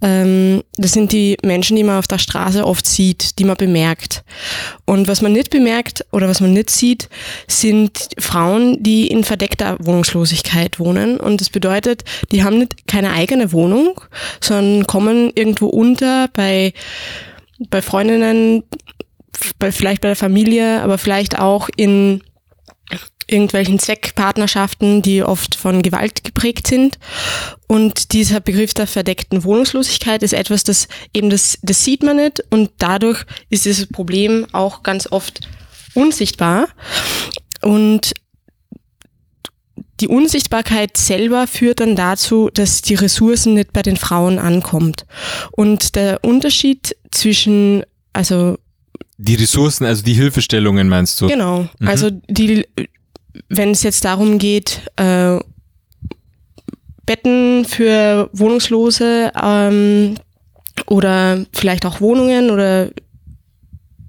Ähm, 0.03 0.63
das 0.77 0.93
sind 0.93 1.13
die 1.13 1.39
Menschen, 1.43 1.77
die 1.77 1.83
man 1.83 1.99
auf 1.99 2.09
der 2.09 2.19
Straße 2.19 2.63
oft 2.63 2.85
sieht, 2.87 3.39
die 3.39 3.45
man 3.45 3.57
bemerkt. 3.57 4.23
Und 4.85 5.09
was 5.09 5.23
man 5.23 5.33
nicht 5.33 5.49
bemerkt 5.49 6.05
oder 6.13 6.29
was 6.29 6.43
man 6.43 6.53
nicht 6.53 6.69
sieht, 6.69 7.09
sind 7.49 8.11
Frauen, 8.19 8.83
die 8.83 9.07
in 9.07 9.25
verdeckter 9.25 9.79
Wohnungslosigkeit 9.81 10.79
wohnen. 10.79 11.19
Und 11.19 11.41
das 11.41 11.49
bedeutet, 11.49 12.05
die 12.33 12.45
haben 12.45 12.59
nicht 12.59 12.87
keine 12.87 13.13
eigene 13.13 13.51
Wohnung, 13.53 13.99
sondern 14.43 14.87
kommen 14.87 15.33
irgendwo 15.35 15.69
unter 15.69 16.29
bei, 16.35 16.75
bei 17.71 17.81
Freundinnen, 17.81 18.63
vielleicht 19.71 20.03
bei 20.03 20.09
der 20.09 20.17
Familie, 20.17 20.83
aber 20.83 20.99
vielleicht 20.99 21.39
auch 21.39 21.71
in 21.75 22.21
irgendwelchen 23.31 23.79
Zweckpartnerschaften, 23.79 25.03
die 25.03 25.23
oft 25.23 25.55
von 25.55 25.83
Gewalt 25.83 26.25
geprägt 26.25 26.67
sind. 26.67 26.99
Und 27.67 28.13
dieser 28.13 28.41
Begriff 28.41 28.75
der 28.75 28.87
verdeckten 28.87 29.45
Wohnungslosigkeit 29.45 30.23
ist 30.23 30.33
etwas, 30.33 30.65
das 30.65 30.89
eben 31.15 31.31
das, 31.31 31.59
das 31.63 31.85
sieht 31.85 32.03
man 32.03 32.17
nicht 32.17 32.43
und 32.51 32.71
dadurch 32.79 33.25
ist 33.49 33.65
dieses 33.65 33.87
Problem 33.87 34.47
auch 34.53 34.83
ganz 34.83 35.11
oft 35.11 35.41
unsichtbar. 35.95 36.69
Und 37.63 38.13
die 40.01 40.09
Unsichtbarkeit 40.09 40.97
selber 40.97 41.47
führt 41.47 41.81
dann 41.81 41.95
dazu, 41.95 42.51
dass 42.53 42.81
die 42.83 42.95
Ressourcen 42.95 43.55
nicht 43.55 43.73
bei 43.73 43.83
den 43.83 43.97
Frauen 43.97 44.39
ankommt. 44.39 45.05
Und 45.53 45.95
der 45.95 46.25
Unterschied 46.25 46.97
zwischen, 47.11 47.85
also 48.13 48.57
Die 49.19 49.35
Ressourcen, 49.35 49.85
also 49.85 50.03
die 50.03 50.15
Hilfestellungen 50.15 50.89
meinst 50.89 51.21
du? 51.21 51.29
Genau. 51.29 51.69
Mhm. 51.79 51.89
Also 51.89 52.11
die, 52.29 52.67
wenn 53.49 53.71
es 53.71 53.83
jetzt 53.83 54.05
darum 54.05 54.39
geht, 54.39 54.81
äh, 54.97 55.39
Betten 57.07 57.65
für 57.65 58.31
Wohnungslose 58.33 59.33
ähm, 59.41 60.17
oder 60.87 61.45
vielleicht 61.53 61.85
auch 61.85 62.01
Wohnungen 62.01 62.51
oder 62.51 62.91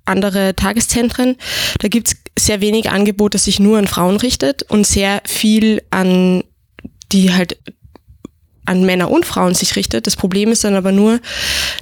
andere 0.06 0.56
Tageszentren, 0.56 1.38
da 1.80 1.88
gibt's 1.88 2.16
sehr 2.38 2.62
wenig 2.62 2.90
Angebot, 2.90 3.34
das 3.34 3.46
sich 3.46 3.60
nur 3.60 3.78
an 3.78 3.88
Frauen 3.88 4.18
richtet 4.18 4.64
und 4.64 4.86
sehr 4.86 5.22
viel 5.26 5.82
an 5.90 6.44
die 7.12 7.34
halt 7.34 7.58
an 8.66 8.86
Männer 8.86 9.10
und 9.10 9.26
Frauen 9.26 9.54
sich 9.54 9.76
richtet. 9.76 10.08
Das 10.08 10.16
Problem 10.16 10.52
ist 10.52 10.64
dann 10.64 10.76
aber 10.76 10.92
nur, 10.92 11.20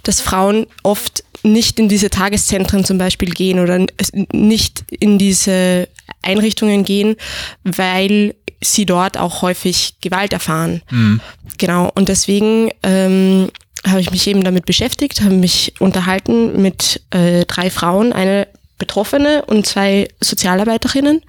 dass 0.04 0.21
Frauen 0.21 0.65
oft 0.84 1.23
nicht 1.43 1.80
in 1.80 1.88
diese 1.88 2.10
Tageszentren 2.10 2.84
zum 2.84 2.97
Beispiel 2.97 3.30
gehen 3.30 3.60
oder 3.60 3.86
nicht 4.34 4.84
in 4.89 5.17
diese 5.17 5.88
Einrichtungen 6.22 6.84
gehen, 6.84 7.15
weil 7.63 8.36
sie 8.62 8.86
dort 8.86 9.17
auch 9.17 9.41
häufig 9.41 9.95
Gewalt 10.02 10.34
erfahren. 10.34 10.82
Mhm. 10.89 11.22
Genau. 11.58 11.91
Und 11.95 12.10
deswegen 12.10 12.69
ähm, 12.84 13.50
habe 13.88 14.02
ich 14.02 14.12
mich 14.12 14.28
eben 14.28 14.43
damit 14.43 14.65
beschäftigt, 14.65 15.22
habe 15.22 15.36
mich 15.36 15.74
unterhalten 15.80 16.62
mit 16.62 17.02
äh, 17.12 17.45
drei 17.45 17.69
Frauen, 17.69 18.13
eine 18.13 18.48
Betroffene 18.78 19.43
und 19.45 19.65
zwei 19.65 20.08
Sozialarbeiterinnen, 20.22 21.22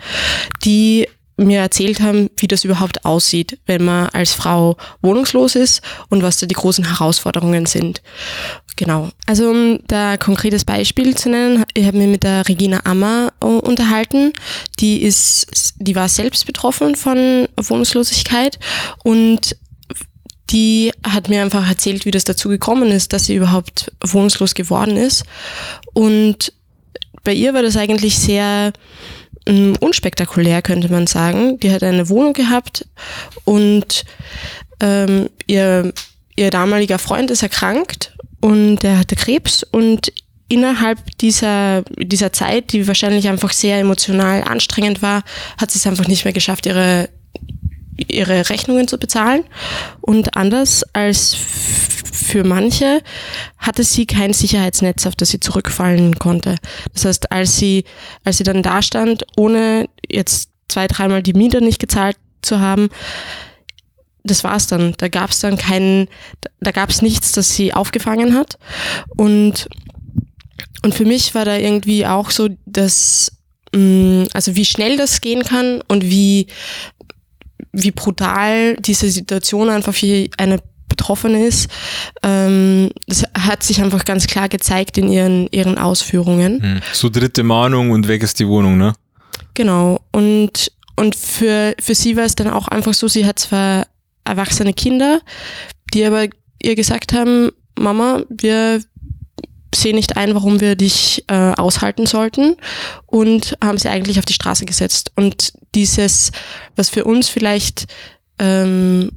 die 0.64 1.08
mir 1.46 1.60
erzählt 1.60 2.00
haben, 2.00 2.30
wie 2.36 2.48
das 2.48 2.64
überhaupt 2.64 3.04
aussieht, 3.04 3.58
wenn 3.66 3.84
man 3.84 4.08
als 4.10 4.32
Frau 4.32 4.76
wohnungslos 5.02 5.54
ist 5.54 5.82
und 6.08 6.22
was 6.22 6.38
da 6.38 6.46
die 6.46 6.54
großen 6.54 6.84
Herausforderungen 6.84 7.66
sind. 7.66 8.02
Genau. 8.76 9.10
Also 9.26 9.50
um 9.50 9.80
da 9.88 10.16
konkretes 10.16 10.64
Beispiel 10.64 11.14
zu 11.14 11.28
nennen, 11.28 11.64
ich 11.74 11.86
habe 11.86 11.98
mich 11.98 12.08
mit 12.08 12.22
der 12.22 12.48
Regina 12.48 12.80
Ammer 12.84 13.32
äh, 13.42 13.46
unterhalten. 13.46 14.32
Die 14.78 15.02
ist, 15.02 15.74
die 15.76 15.94
war 15.94 16.08
selbst 16.08 16.46
betroffen 16.46 16.94
von 16.94 17.46
Wohnungslosigkeit 17.56 18.58
und 19.04 19.56
die 20.50 20.92
hat 21.04 21.28
mir 21.28 21.42
einfach 21.42 21.68
erzählt, 21.68 22.04
wie 22.06 22.10
das 22.10 22.24
dazu 22.24 22.48
gekommen 22.48 22.90
ist, 22.90 23.12
dass 23.12 23.26
sie 23.26 23.36
überhaupt 23.36 23.92
wohnungslos 24.04 24.54
geworden 24.54 24.96
ist. 24.96 25.24
Und 25.92 26.52
bei 27.22 27.32
ihr 27.32 27.54
war 27.54 27.62
das 27.62 27.76
eigentlich 27.76 28.18
sehr 28.18 28.72
unspektakulär, 29.50 30.62
könnte 30.62 30.90
man 30.90 31.06
sagen. 31.06 31.58
Die 31.60 31.72
hat 31.72 31.82
eine 31.82 32.08
Wohnung 32.08 32.32
gehabt 32.32 32.86
und 33.44 34.04
ähm, 34.80 35.28
ihr, 35.46 35.92
ihr 36.36 36.50
damaliger 36.50 36.98
Freund 36.98 37.30
ist 37.30 37.42
erkrankt 37.42 38.16
und 38.40 38.78
der 38.78 38.98
hatte 38.98 39.16
Krebs 39.16 39.62
und 39.62 40.12
innerhalb 40.48 40.98
dieser, 41.18 41.82
dieser 41.96 42.32
Zeit, 42.32 42.72
die 42.72 42.88
wahrscheinlich 42.88 43.28
einfach 43.28 43.52
sehr 43.52 43.78
emotional 43.78 44.42
anstrengend 44.42 45.00
war, 45.00 45.22
hat 45.58 45.70
sie 45.70 45.78
es 45.78 45.86
einfach 45.86 46.08
nicht 46.08 46.24
mehr 46.24 46.34
geschafft, 46.34 46.66
ihre 46.66 47.08
ihre 48.08 48.48
Rechnungen 48.48 48.88
zu 48.88 48.98
bezahlen. 48.98 49.44
Und 50.00 50.36
anders 50.36 50.84
als 50.92 51.34
für 52.30 52.44
manche 52.44 53.02
hatte 53.58 53.82
sie 53.84 54.06
kein 54.06 54.32
Sicherheitsnetz, 54.32 55.06
auf 55.06 55.16
das 55.16 55.30
sie 55.30 55.40
zurückfallen 55.40 56.18
konnte. 56.18 56.56
Das 56.94 57.04
heißt, 57.04 57.32
als 57.32 57.56
sie, 57.56 57.84
als 58.24 58.38
sie 58.38 58.44
dann 58.44 58.62
da 58.62 58.82
stand, 58.82 59.24
ohne 59.36 59.88
jetzt 60.08 60.50
zwei, 60.68 60.86
dreimal 60.86 61.22
die 61.22 61.32
Miete 61.32 61.60
nicht 61.60 61.80
gezahlt 61.80 62.16
zu 62.42 62.60
haben, 62.60 62.88
das 64.22 64.44
war's 64.44 64.66
dann. 64.66 64.94
Da 64.98 65.08
gab's 65.08 65.40
dann 65.40 65.56
keinen, 65.56 66.08
da 66.60 66.70
gab's 66.70 67.02
nichts, 67.02 67.32
das 67.32 67.54
sie 67.54 67.74
aufgefangen 67.74 68.34
hat. 68.34 68.58
Und, 69.16 69.68
und 70.82 70.94
für 70.94 71.04
mich 71.04 71.34
war 71.34 71.44
da 71.44 71.56
irgendwie 71.56 72.06
auch 72.06 72.30
so, 72.30 72.48
dass, 72.66 73.32
mh, 73.74 74.26
also 74.32 74.56
wie 74.56 74.64
schnell 74.64 74.96
das 74.96 75.20
gehen 75.20 75.42
kann 75.42 75.82
und 75.88 76.04
wie, 76.04 76.46
wie 77.72 77.90
brutal 77.90 78.76
diese 78.76 79.10
Situation 79.10 79.68
einfach 79.68 79.94
für 79.94 80.28
eine 80.36 80.60
Betroffene 80.88 81.46
ist, 81.46 81.70
ähm, 82.22 82.90
das 83.06 83.24
hat 83.38 83.62
sich 83.62 83.80
einfach 83.80 84.04
ganz 84.04 84.26
klar 84.26 84.48
gezeigt 84.48 84.98
in 84.98 85.08
ihren, 85.08 85.46
ihren 85.50 85.78
Ausführungen. 85.78 86.62
Hm. 86.62 86.80
So 86.92 87.08
dritte 87.08 87.42
Mahnung 87.42 87.90
und 87.92 88.08
weg 88.08 88.22
ist 88.22 88.38
die 88.40 88.48
Wohnung, 88.48 88.76
ne? 88.76 88.92
Genau. 89.54 90.00
Und, 90.12 90.72
und 90.96 91.14
für, 91.14 91.74
für 91.80 91.94
sie 91.94 92.16
war 92.16 92.24
es 92.24 92.34
dann 92.34 92.50
auch 92.50 92.68
einfach 92.68 92.92
so, 92.92 93.08
sie 93.08 93.24
hat 93.24 93.38
zwar 93.38 93.86
erwachsene 94.24 94.74
Kinder, 94.74 95.20
die 95.94 96.04
aber 96.04 96.26
ihr 96.62 96.74
gesagt 96.74 97.12
haben, 97.12 97.50
Mama, 97.78 98.22
wir 98.28 98.82
sehen 99.74 99.96
nicht 99.96 100.16
ein, 100.16 100.34
warum 100.34 100.60
wir 100.60 100.76
dich 100.76 101.24
äh, 101.28 101.52
aushalten 101.52 102.06
sollten 102.06 102.56
und 103.06 103.56
haben 103.62 103.78
sie 103.78 103.88
eigentlich 103.88 104.18
auf 104.18 104.24
die 104.24 104.32
Straße 104.32 104.66
gesetzt. 104.66 105.12
Und 105.16 105.52
dieses, 105.74 106.32
was 106.76 106.88
für 106.88 107.04
uns 107.04 107.28
vielleicht 107.28 107.86
ähm, 108.38 109.12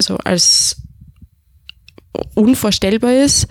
so 0.00 0.16
als 0.18 0.76
unvorstellbar 2.34 3.12
ist, 3.12 3.46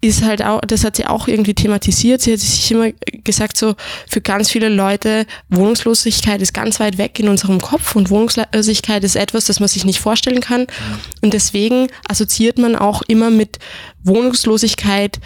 ist 0.00 0.22
halt 0.22 0.42
auch, 0.42 0.60
das 0.60 0.84
hat 0.84 0.96
sie 0.96 1.06
auch 1.06 1.26
irgendwie 1.26 1.54
thematisiert. 1.54 2.20
Sie 2.20 2.32
hat 2.32 2.40
sich 2.40 2.70
immer 2.70 2.92
gesagt, 3.24 3.56
so 3.56 3.74
für 4.08 4.20
ganz 4.20 4.50
viele 4.50 4.68
Leute, 4.68 5.26
Wohnungslosigkeit 5.48 6.40
ist 6.42 6.52
ganz 6.52 6.78
weit 6.80 6.98
weg 6.98 7.18
in 7.18 7.28
unserem 7.28 7.60
Kopf 7.60 7.96
und 7.96 8.10
Wohnungslosigkeit 8.10 9.02
ist 9.04 9.16
etwas, 9.16 9.46
das 9.46 9.58
man 9.58 9.68
sich 9.68 9.84
nicht 9.84 10.00
vorstellen 10.00 10.40
kann. 10.40 10.66
Und 11.22 11.32
deswegen 11.32 11.88
assoziiert 12.08 12.58
man 12.58 12.76
auch 12.76 13.02
immer 13.02 13.30
mit 13.30 13.58
Wohnungslosigkeit 14.04 15.18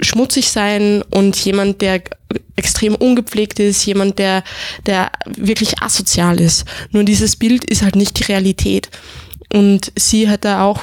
schmutzig 0.00 0.50
sein 0.50 1.02
und 1.10 1.36
jemand, 1.36 1.80
der 1.80 2.02
extrem 2.56 2.94
ungepflegt 2.94 3.58
ist, 3.58 3.84
jemand, 3.86 4.18
der, 4.18 4.44
der 4.86 5.10
wirklich 5.26 5.82
asozial 5.82 6.40
ist. 6.40 6.64
Nur 6.90 7.04
dieses 7.04 7.36
Bild 7.36 7.64
ist 7.64 7.82
halt 7.82 7.96
nicht 7.96 8.18
die 8.18 8.24
Realität. 8.24 8.90
Und 9.52 9.92
sie 9.96 10.28
hat 10.28 10.44
da 10.44 10.64
auch 10.64 10.82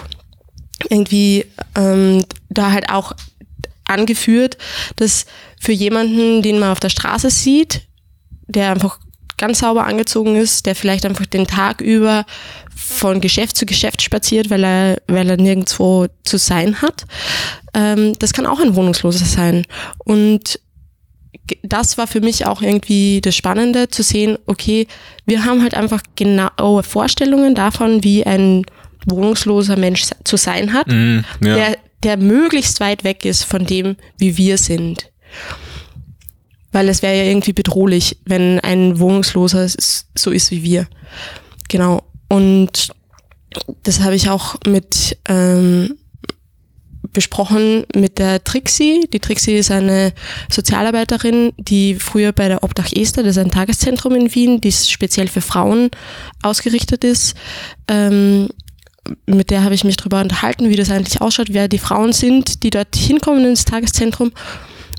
irgendwie 0.90 1.46
ähm, 1.76 2.24
da 2.50 2.72
halt 2.72 2.90
auch 2.90 3.14
angeführt, 3.86 4.58
dass 4.96 5.26
für 5.60 5.74
jemanden, 5.74 6.42
den 6.42 6.60
man 6.60 6.72
auf 6.72 6.80
der 6.80 6.90
Straße 6.90 7.30
sieht, 7.30 7.82
der 8.48 8.72
einfach 8.72 9.00
ganz 9.38 9.60
sauber 9.60 9.86
angezogen 9.86 10.36
ist, 10.36 10.66
der 10.66 10.76
vielleicht 10.76 11.06
einfach 11.06 11.26
den 11.26 11.48
Tag 11.48 11.82
über 11.82 12.26
von 12.76 13.22
Geschäft 13.22 13.58
zu 13.58 13.66
Geschäft 13.66 14.02
spaziert, 14.02 14.50
weil 14.50 14.64
er, 14.64 15.02
weil 15.08 15.30
er 15.30 15.38
nirgendwo 15.38 16.08
zu 16.24 16.38
sein 16.38 16.82
hat. 16.82 17.06
Ähm, 17.74 18.14
das 18.20 18.34
kann 18.34 18.46
auch 18.46 18.60
ein 18.60 18.76
Wohnungsloser 18.76 19.26
sein. 19.26 19.66
Und 20.00 20.60
das 21.64 21.98
war 21.98 22.08
für 22.08 22.22
mich 22.22 22.46
auch 22.46 22.62
irgendwie 22.62 23.22
das 23.22 23.36
Spannende 23.36 23.90
zu 23.90 24.04
sehen, 24.04 24.38
okay, 24.46 24.88
wir 25.26 25.46
haben 25.46 25.62
halt 25.62 25.74
einfach 25.74 26.02
genaue 26.16 26.84
Vorstellungen 26.84 27.56
davon, 27.56 28.04
wie 28.04 28.26
ein 28.26 28.64
wohnungsloser 29.06 29.78
Mensch 29.78 30.06
zu 30.24 30.38
sein 30.38 30.74
hat, 30.74 30.88
Mhm, 30.88 31.24
ja. 31.44 31.56
der, 31.56 31.78
der 32.04 32.18
möglichst 32.18 32.80
weit 32.80 33.04
weg 33.04 33.26
ist 33.26 33.44
von 33.44 33.66
dem, 33.66 33.96
wie 34.18 34.38
wir 34.38 34.58
sind. 34.58 35.10
Weil 36.72 36.88
es 36.90 37.02
wäre 37.02 37.18
ja 37.18 37.24
irgendwie 37.24 37.54
bedrohlich, 37.54 38.18
wenn 38.26 38.60
ein 38.62 39.00
Wohnungsloser 39.00 39.68
so 40.16 40.32
ist 40.32 40.52
wie 40.52 40.64
wir. 40.64 40.88
Genau. 41.68 42.04
Und 42.30 42.90
das 43.84 44.00
habe 44.00 44.16
ich 44.16 44.30
auch 44.30 44.56
mit 44.66 45.18
ähm, 45.28 45.98
besprochen 47.14 47.86
mit 47.94 48.20
der 48.20 48.44
Trixie. 48.44 49.08
Die 49.12 49.20
Trixie 49.20 49.58
ist 49.58 49.72
eine 49.72 50.14
Sozialarbeiterin, 50.50 51.52
die 51.58 51.96
früher 51.96 52.32
bei 52.32 52.48
der 52.48 52.64
Obdach 52.64 52.92
Esther, 52.94 53.24
das 53.24 53.36
ist 53.36 53.44
ein 53.44 53.52
Tageszentrum 53.52 54.16
in 54.16 54.34
Wien, 54.34 54.62
das 54.62 54.90
speziell 54.90 55.28
für 55.28 55.42
Frauen 55.42 55.90
ausgerichtet 56.42 57.04
ist. 57.04 57.36
Ähm, 57.88 58.48
mit 59.26 59.50
der 59.50 59.64
habe 59.64 59.76
ich 59.76 59.84
mich 59.84 59.98
darüber 59.98 60.22
unterhalten, 60.22 60.70
wie 60.70 60.76
das 60.76 60.92
eigentlich 60.92 61.22
ausschaut, 61.22 61.48
wer 61.52 61.68
die 61.68 61.80
Frauen 61.80 62.14
sind, 62.14 62.64
die 62.64 62.70
dort 62.70 62.96
hinkommen 62.96 63.46
ins 63.46 63.66
Tageszentrum. 63.66 64.32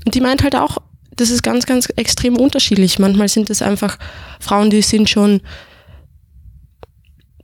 Und 0.05 0.15
die 0.15 0.21
meint 0.21 0.43
halt 0.43 0.55
auch, 0.55 0.77
das 1.15 1.29
ist 1.29 1.43
ganz, 1.43 1.65
ganz 1.65 1.87
extrem 1.95 2.37
unterschiedlich. 2.37 2.99
Manchmal 2.99 3.27
sind 3.27 3.49
es 3.49 3.61
einfach 3.61 3.97
Frauen, 4.39 4.69
die 4.69 4.81
sind 4.81 5.09
schon 5.09 5.41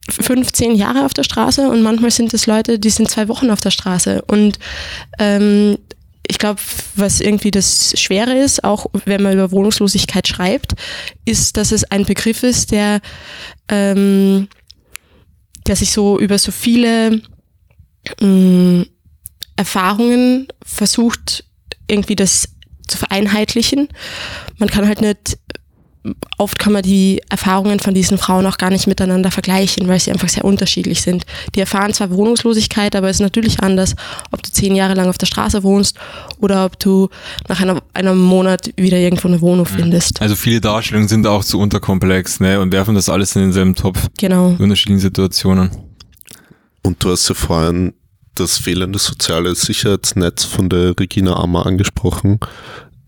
15 0.10 0.76
Jahre 0.76 1.06
auf 1.06 1.14
der 1.14 1.24
Straße 1.24 1.70
und 1.70 1.84
manchmal 1.84 2.12
sind 2.12 2.34
es 2.34 2.48
Leute, 2.48 2.80
die 2.80 2.90
sind 2.90 3.10
zwei 3.10 3.28
Wochen 3.28 3.52
auf 3.52 3.62
der 3.62 3.72
Straße. 3.72 4.24
Und 4.24 4.58
ähm, 5.20 5.78
ich 6.28 6.38
glaube, 6.38 6.60
was 6.96 7.22
irgendwie 7.22 7.52
das 7.52 8.00
Schwere 8.00 8.38
ist, 8.38 8.64
auch 8.64 8.88
wenn 9.06 9.24
man 9.24 9.34
über 9.34 9.52
Wohnungslosigkeit 9.52 10.28
schreibt, 10.28 10.74
ist, 11.26 11.58
dass 11.58 11.72
es 11.72 11.84
ein 11.86 12.06
Begriff 12.06 12.44
ist, 12.44 12.72
der, 12.72 13.02
ähm, 13.68 14.48
der 15.70 15.76
sich 15.76 15.92
so 15.92 16.20
über 16.20 16.40
so 16.40 16.52
viele 16.52 17.22
ähm, 18.20 18.88
Erfahrungen 19.56 20.48
versucht, 20.66 21.46
irgendwie 21.88 22.16
das 22.16 22.50
zu 22.88 22.98
vereinheitlichen. 22.98 23.88
Man 24.58 24.70
kann 24.70 24.88
halt 24.88 25.02
nicht 25.02 25.38
oft 26.38 26.60
kann 26.60 26.74
man 26.74 26.84
die 26.84 27.22
Erfahrungen 27.30 27.80
von 27.80 27.94
diesen 27.94 28.18
Frauen 28.18 28.46
auch 28.46 28.58
gar 28.58 28.70
nicht 28.70 28.88
miteinander 28.88 29.32
vergleichen, 29.32 29.88
weil 29.88 30.00
sie 30.00 30.12
einfach 30.12 30.30
sehr 30.30 30.46
unterschiedlich 30.46 31.02
sind. 31.02 31.26
Die 31.56 31.60
erfahren 31.60 31.94
zwar 31.94 32.12
Wohnungslosigkeit, 32.12 32.96
aber 32.96 33.10
es 33.10 33.18
ist 33.18 33.22
natürlich 33.22 33.60
anders, 33.62 33.96
ob 34.32 34.44
du 34.44 34.52
zehn 34.52 34.76
Jahre 34.76 34.94
lang 34.94 35.08
auf 35.10 35.18
der 35.18 35.26
Straße 35.26 35.64
wohnst 35.64 35.98
oder 36.40 36.66
ob 36.66 36.80
du 36.80 37.10
nach 37.48 37.62
einer, 37.62 37.82
einem 37.94 38.20
Monat 38.20 38.72
wieder 38.78 38.98
irgendwo 38.98 39.28
eine 39.28 39.42
Wohnung 39.42 39.68
mhm. 39.72 39.78
findest. 39.78 40.22
Also 40.22 40.36
viele 40.36 40.62
Darstellungen 40.62 41.08
sind 41.08 41.28
auch 41.28 41.44
zu 41.44 41.60
unterkomplex 41.60 42.40
ne, 42.40 42.60
und 42.60 42.72
werfen 42.72 42.96
das 42.96 43.10
alles 43.10 43.36
in 43.36 43.44
denselben 43.44 43.76
Topf. 43.76 44.08
Genau. 44.18 44.50
In 44.50 44.64
unterschiedlichen 44.64 45.02
Situationen. 45.02 45.72
Und 46.84 47.04
du 47.04 47.12
hast 47.12 47.28
ja 47.30 47.36
vorhin 47.36 47.94
das 48.36 48.58
fehlende 48.58 49.00
soziale 49.00 49.54
Sicherheitsnetz 49.54 50.46
von 50.46 50.70
der 50.70 50.98
Regina 50.98 51.36
Ammer 51.36 51.66
angesprochen. 51.66 52.40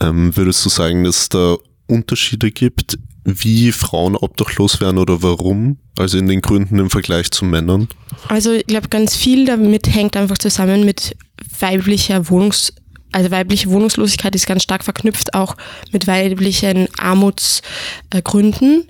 Ähm, 0.01 0.35
würdest 0.35 0.65
du 0.65 0.69
sagen, 0.69 1.03
dass 1.03 1.29
da 1.29 1.55
Unterschiede 1.91 2.51
gibt, 2.51 2.97
wie 3.23 3.71
Frauen 3.71 4.15
obdachlos 4.15 4.81
werden 4.81 4.97
oder 4.97 5.21
warum? 5.21 5.77
Also 5.97 6.17
in 6.17 6.27
den 6.27 6.41
Gründen 6.41 6.79
im 6.79 6.89
Vergleich 6.89 7.29
zu 7.31 7.45
Männern? 7.45 7.87
Also 8.27 8.53
ich 8.53 8.65
glaube, 8.65 8.89
ganz 8.89 9.15
viel 9.15 9.45
damit 9.45 9.93
hängt 9.93 10.17
einfach 10.17 10.37
zusammen 10.37 10.85
mit 10.85 11.15
weiblicher 11.59 12.29
Wohnungs 12.29 12.73
also 13.13 13.29
weibliche 13.29 13.69
Wohnungslosigkeit 13.69 14.33
ist 14.35 14.47
ganz 14.47 14.63
stark 14.63 14.83
verknüpft 14.83 15.33
auch 15.33 15.57
mit 15.91 16.07
weiblichen 16.07 16.87
Armutsgründen. 16.97 18.89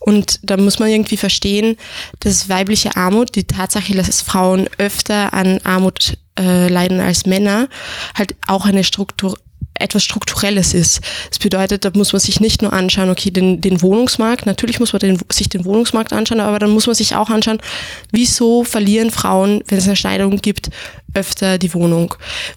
Und 0.00 0.40
da 0.42 0.56
muss 0.56 0.80
man 0.80 0.88
irgendwie 0.88 1.16
verstehen, 1.16 1.76
dass 2.18 2.48
weibliche 2.48 2.96
Armut, 2.96 3.36
die 3.36 3.44
Tatsache, 3.44 3.94
dass 3.94 4.22
Frauen 4.22 4.68
öfter 4.78 5.32
an 5.32 5.60
Armut 5.62 6.18
äh, 6.38 6.68
leiden 6.68 7.00
als 7.00 7.26
Männer, 7.26 7.68
halt 8.16 8.34
auch 8.46 8.66
eine 8.66 8.82
Struktur, 8.82 9.38
etwas 9.80 10.04
Strukturelles 10.04 10.74
ist. 10.74 11.00
Das 11.28 11.38
bedeutet, 11.38 11.84
da 11.84 11.90
muss 11.94 12.12
man 12.12 12.20
sich 12.20 12.40
nicht 12.40 12.62
nur 12.62 12.72
anschauen, 12.72 13.10
okay, 13.10 13.30
den, 13.30 13.60
den 13.60 13.82
Wohnungsmarkt, 13.82 14.46
natürlich 14.46 14.80
muss 14.80 14.92
man 14.92 15.00
den, 15.00 15.18
sich 15.30 15.48
den 15.48 15.64
Wohnungsmarkt 15.64 16.12
anschauen, 16.12 16.40
aber 16.40 16.58
dann 16.58 16.70
muss 16.70 16.86
man 16.86 16.94
sich 16.94 17.16
auch 17.16 17.30
anschauen, 17.30 17.58
wieso 18.12 18.64
verlieren 18.64 19.10
Frauen, 19.10 19.62
wenn 19.68 19.78
es 19.78 19.86
eine 19.86 19.96
Scheidung 19.96 20.36
gibt, 20.36 20.70
öfter 21.14 21.58
die 21.58 21.74
Wohnung. 21.74 22.14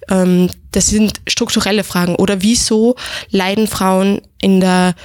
Ähm, 0.10 0.50
das 0.72 0.88
sind 0.88 1.22
strukturelle 1.28 1.84
Fragen. 1.84 2.16
Oder 2.16 2.42
wieso 2.42 2.96
leiden 3.30 3.68
Frauen 3.68 4.22
in 4.42 4.60
der 4.60 4.96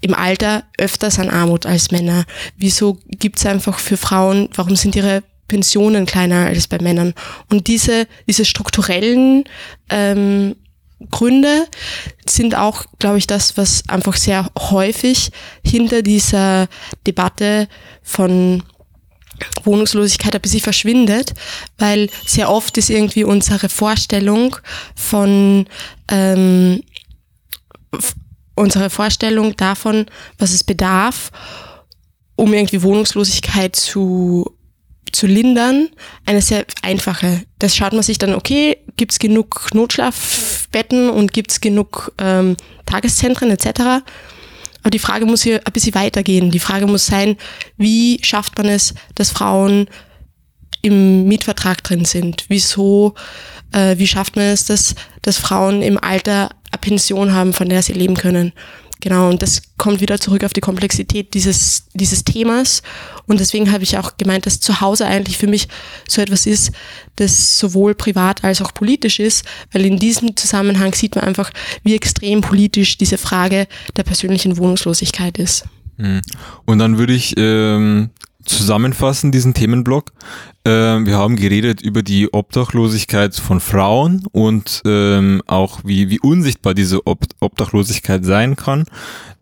im 0.00 0.14
Alter 0.14 0.64
öfters 0.78 1.18
an 1.18 1.30
Armut 1.30 1.64
als 1.64 1.90
Männer? 1.90 2.24
Wieso 2.56 2.98
gibt 3.06 3.38
es 3.38 3.46
einfach 3.46 3.78
für 3.78 3.96
Frauen, 3.96 4.48
warum 4.54 4.76
sind 4.76 4.96
ihre 4.96 5.22
Pensionen 5.48 6.06
kleiner 6.06 6.46
als 6.46 6.66
bei 6.66 6.78
Männern? 6.78 7.14
Und 7.48 7.68
diese, 7.68 8.06
diese 8.26 8.44
strukturellen 8.44 9.44
ähm, 9.88 10.56
Gründe 11.10 11.66
sind 12.26 12.54
auch, 12.54 12.84
glaube 12.98 13.18
ich, 13.18 13.26
das, 13.26 13.56
was 13.56 13.88
einfach 13.88 14.16
sehr 14.16 14.50
häufig 14.58 15.30
hinter 15.64 16.02
dieser 16.02 16.68
Debatte 17.06 17.68
von 18.02 18.62
Wohnungslosigkeit 19.64 20.34
ein 20.34 20.40
bisschen 20.40 20.60
verschwindet, 20.60 21.34
weil 21.78 22.10
sehr 22.26 22.50
oft 22.50 22.76
ist 22.78 22.90
irgendwie 22.90 23.24
unsere 23.24 23.68
Vorstellung 23.68 24.56
von 24.94 25.66
ähm, 26.08 26.82
unsere 28.54 28.90
Vorstellung 28.90 29.56
davon, 29.56 30.06
was 30.38 30.52
es 30.52 30.64
bedarf, 30.64 31.30
um 32.36 32.52
irgendwie 32.52 32.82
Wohnungslosigkeit 32.82 33.74
zu 33.76 34.56
zu 35.12 35.26
lindern, 35.26 35.90
eine 36.24 36.40
sehr 36.40 36.64
einfache. 36.80 37.42
Das 37.58 37.76
schaut 37.76 37.92
man 37.92 38.02
sich 38.02 38.16
dann, 38.16 38.34
okay, 38.34 38.78
gibt 38.96 39.12
es 39.12 39.18
genug 39.18 39.74
Notschlafbetten 40.72 41.10
und 41.10 41.32
gibt 41.32 41.50
es 41.52 41.60
genug 41.60 42.12
ähm, 42.18 42.56
Tageszentren 42.86 43.50
etc. 43.50 44.02
Aber 44.82 44.90
die 44.90 44.98
Frage 44.98 45.26
muss 45.26 45.42
hier 45.42 45.60
ein 45.64 45.72
bisschen 45.72 45.94
weitergehen. 45.94 46.50
Die 46.50 46.58
Frage 46.58 46.86
muss 46.86 47.06
sein, 47.06 47.36
wie 47.76 48.18
schafft 48.22 48.58
man 48.58 48.68
es, 48.68 48.94
dass 49.14 49.30
Frauen 49.30 49.88
im 50.82 51.24
Mietvertrag 51.28 51.84
drin 51.84 52.04
sind? 52.04 52.46
Wieso, 52.48 53.14
äh, 53.72 53.96
wie 53.98 54.06
schafft 54.08 54.36
man 54.36 54.46
es, 54.46 54.64
dass, 54.64 54.94
dass 55.22 55.38
Frauen 55.38 55.82
im 55.82 55.98
Alter 55.98 56.50
eine 56.70 56.80
Pension 56.80 57.32
haben, 57.32 57.52
von 57.52 57.68
der 57.68 57.82
sie 57.82 57.92
leben 57.92 58.16
können? 58.16 58.52
Genau, 59.02 59.28
und 59.28 59.42
das 59.42 59.62
kommt 59.78 60.00
wieder 60.00 60.20
zurück 60.20 60.44
auf 60.44 60.52
die 60.52 60.60
Komplexität 60.60 61.34
dieses, 61.34 61.88
dieses 61.92 62.22
Themas. 62.22 62.82
Und 63.26 63.40
deswegen 63.40 63.72
habe 63.72 63.82
ich 63.82 63.98
auch 63.98 64.16
gemeint, 64.16 64.46
dass 64.46 64.60
zu 64.60 64.80
Hause 64.80 65.06
eigentlich 65.06 65.38
für 65.38 65.48
mich 65.48 65.66
so 66.08 66.22
etwas 66.22 66.46
ist, 66.46 66.70
das 67.16 67.58
sowohl 67.58 67.96
privat 67.96 68.44
als 68.44 68.62
auch 68.62 68.72
politisch 68.72 69.18
ist, 69.18 69.44
weil 69.72 69.84
in 69.86 69.98
diesem 69.98 70.36
Zusammenhang 70.36 70.94
sieht 70.94 71.16
man 71.16 71.24
einfach, 71.24 71.50
wie 71.82 71.96
extrem 71.96 72.42
politisch 72.42 72.96
diese 72.96 73.18
Frage 73.18 73.66
der 73.96 74.04
persönlichen 74.04 74.56
Wohnungslosigkeit 74.56 75.36
ist. 75.36 75.64
Hm. 75.98 76.20
Und 76.64 76.78
dann 76.78 76.96
würde 76.96 77.14
ich 77.14 77.34
ähm, 77.36 78.10
zusammenfassen, 78.44 79.32
diesen 79.32 79.54
Themenblock. 79.54 80.12
Ähm, 80.64 81.06
wir 81.06 81.16
haben 81.16 81.36
geredet 81.36 81.80
über 81.80 82.02
die 82.02 82.32
Obdachlosigkeit 82.32 83.34
von 83.34 83.60
Frauen 83.60 84.24
und 84.32 84.82
ähm, 84.84 85.42
auch 85.46 85.80
wie, 85.84 86.08
wie 86.10 86.20
unsichtbar 86.20 86.74
diese 86.74 87.06
Ob 87.06 87.24
Obdachlosigkeit 87.40 88.24
sein 88.24 88.56
kann, 88.56 88.84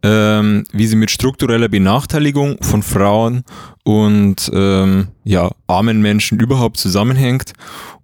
ähm, 0.02 0.64
wie 0.72 0.86
sie 0.86 0.96
mit 0.96 1.10
struktureller 1.10 1.68
Benachteiligung 1.68 2.62
von 2.62 2.82
Frauen 2.82 3.44
und 3.84 4.50
ähm, 4.54 5.08
ja, 5.24 5.50
armen 5.66 6.00
Menschen 6.00 6.40
überhaupt 6.40 6.78
zusammenhängt 6.78 7.52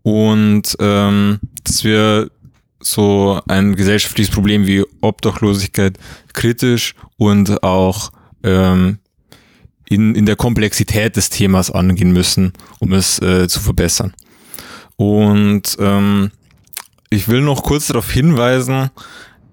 und 0.02 0.76
ähm, 0.78 1.40
dass 1.64 1.84
wir 1.84 2.30
so 2.80 3.40
ein 3.48 3.74
gesellschaftliches 3.76 4.32
Problem 4.32 4.66
wie 4.66 4.84
Obdachlosigkeit 5.00 5.98
kritisch 6.34 6.94
und 7.16 7.62
auch 7.62 8.12
ähm, 8.42 8.98
in, 9.88 10.14
in 10.14 10.26
der 10.26 10.36
Komplexität 10.36 11.16
des 11.16 11.30
Themas 11.30 11.70
angehen 11.70 12.12
müssen, 12.12 12.52
um 12.78 12.92
es 12.92 13.20
äh, 13.20 13.48
zu 13.48 13.60
verbessern. 13.60 14.14
Und 14.96 15.76
ähm, 15.78 16.30
ich 17.10 17.28
will 17.28 17.42
noch 17.42 17.62
kurz 17.62 17.86
darauf 17.86 18.10
hinweisen, 18.10 18.90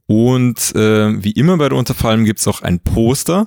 und 0.08 0.76
äh, 0.76 1.24
wie 1.24 1.32
immer 1.32 1.58
bei 1.58 1.70
der 1.70 1.78
Unterfallen 1.78 2.26
gibt's 2.26 2.48
auch 2.48 2.62
ein 2.62 2.80
Poster 2.80 3.46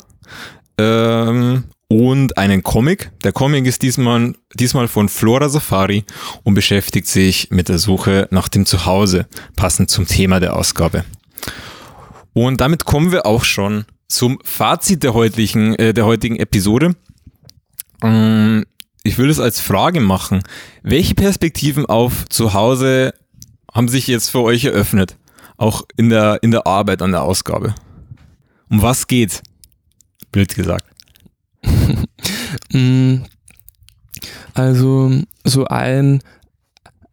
ähm, 0.79 1.64
und 1.88 2.38
einen 2.38 2.62
Comic. 2.62 3.11
Der 3.22 3.33
Comic 3.33 3.66
ist 3.66 3.83
diesmal, 3.83 4.35
diesmal 4.55 4.88
von 4.88 5.09
Flora 5.09 5.48
Safari 5.48 6.05
und 6.42 6.55
beschäftigt 6.55 7.07
sich 7.07 7.50
mit 7.50 7.68
der 7.68 7.79
Suche 7.79 8.29
nach 8.31 8.48
dem 8.48 8.66
Zuhause, 8.66 9.27
passend 9.57 9.90
zum 9.90 10.07
Thema 10.07 10.40
der 10.40 10.57
Ausgabe. 10.57 11.05
Und 12.33 12.61
damit 12.61 12.85
kommen 12.85 13.12
wir 13.12 13.27
auch 13.27 13.44
schon 13.44 13.85
zum 14.09 14.38
Fazit 14.44 15.03
der 15.03 15.14
heutigen, 15.14 15.74
äh, 15.74 15.94
der 15.94 16.07
heutigen 16.07 16.37
Episode. 16.37 16.96
Ähm, 18.03 18.64
ich 19.04 19.18
will 19.18 19.30
es 19.30 19.38
als 19.38 19.60
Frage 19.60 20.00
machen. 20.00 20.42
Welche 20.82 21.14
Perspektiven 21.14 21.86
auf 21.86 22.24
Zuhause 22.28 23.14
haben 23.72 23.88
sich 23.88 24.06
jetzt 24.06 24.30
für 24.30 24.40
euch 24.40 24.64
eröffnet? 24.64 25.16
Auch 25.56 25.82
in 25.96 26.08
der, 26.08 26.42
in 26.42 26.50
der 26.50 26.66
Arbeit 26.66 27.02
an 27.02 27.12
der 27.12 27.22
Ausgabe. 27.22 27.74
Um 28.68 28.82
was 28.82 29.06
geht? 29.06 29.42
Bild 30.32 30.54
gesagt. 30.54 30.86
Mm, 32.70 33.24
also 34.54 35.10
so 35.42 35.64
ein 35.66 36.22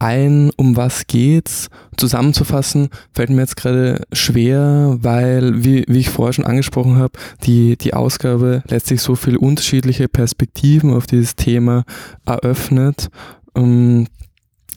ein, 0.01 0.49
um 0.57 0.75
was 0.75 1.05
geht's, 1.05 1.69
zusammenzufassen, 1.95 2.89
fällt 3.13 3.29
mir 3.29 3.41
jetzt 3.41 3.55
gerade 3.55 4.01
schwer, 4.11 4.97
weil, 5.01 5.63
wie, 5.63 5.85
wie 5.87 5.99
ich 5.99 6.09
vorher 6.09 6.33
schon 6.33 6.45
angesprochen 6.45 6.97
habe, 6.97 7.13
die, 7.43 7.77
die 7.77 7.93
Ausgabe 7.93 8.63
letztlich 8.67 9.01
so 9.01 9.15
viele 9.15 9.37
unterschiedliche 9.37 10.07
Perspektiven 10.07 10.91
auf 10.93 11.05
dieses 11.05 11.35
Thema 11.35 11.83
eröffnet 12.25 13.09
ähm, 13.55 14.07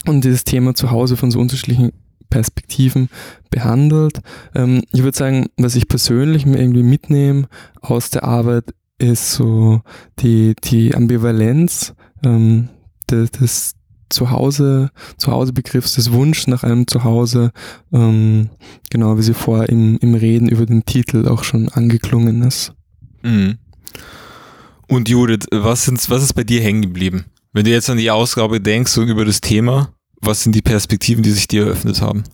und 0.06 0.24
dieses 0.24 0.44
Thema 0.44 0.74
zu 0.74 0.90
Hause 0.90 1.16
von 1.16 1.30
so 1.30 1.40
unterschiedlichen 1.40 1.92
Perspektiven 2.28 3.08
behandelt. 3.48 4.20
Ähm, 4.54 4.82
ich 4.92 5.02
würde 5.02 5.16
sagen, 5.16 5.46
was 5.56 5.74
ich 5.74 5.88
persönlich 5.88 6.44
mir 6.44 6.58
irgendwie 6.58 6.82
mitnehme 6.82 7.48
aus 7.80 8.10
der 8.10 8.24
Arbeit, 8.24 8.74
ist 8.98 9.32
so 9.32 9.80
die, 10.20 10.54
die 10.62 10.94
Ambivalenz 10.94 11.94
ähm, 12.22 12.68
des, 13.10 13.30
des 13.32 13.74
Zuhause, 14.08 14.90
Zuhausebegriffs, 15.16 15.94
des 15.94 16.12
Wunsch 16.12 16.46
nach 16.46 16.62
einem 16.62 16.86
Zuhause, 16.86 17.52
ähm, 17.92 18.50
genau 18.90 19.18
wie 19.18 19.22
sie 19.22 19.34
vorher 19.34 19.68
im, 19.68 19.98
im 19.98 20.14
Reden 20.14 20.48
über 20.48 20.66
den 20.66 20.84
Titel 20.84 21.28
auch 21.28 21.44
schon 21.44 21.68
angeklungen 21.68 22.42
ist. 22.42 22.72
Mhm. 23.22 23.58
Und 24.88 25.08
Judith, 25.08 25.46
was, 25.50 25.84
sind, 25.84 26.08
was 26.10 26.22
ist 26.22 26.34
bei 26.34 26.44
dir 26.44 26.60
hängen 26.62 26.82
geblieben? 26.82 27.24
Wenn 27.52 27.64
du 27.64 27.70
jetzt 27.70 27.88
an 27.88 27.98
die 27.98 28.10
Ausgabe 28.10 28.60
denkst 28.60 28.98
und 28.98 29.08
über 29.08 29.24
das 29.24 29.40
Thema, 29.40 29.94
was 30.20 30.42
sind 30.42 30.54
die 30.54 30.62
Perspektiven, 30.62 31.22
die 31.22 31.30
sich 31.30 31.48
dir 31.48 31.66
eröffnet 31.66 32.00
haben? 32.00 32.24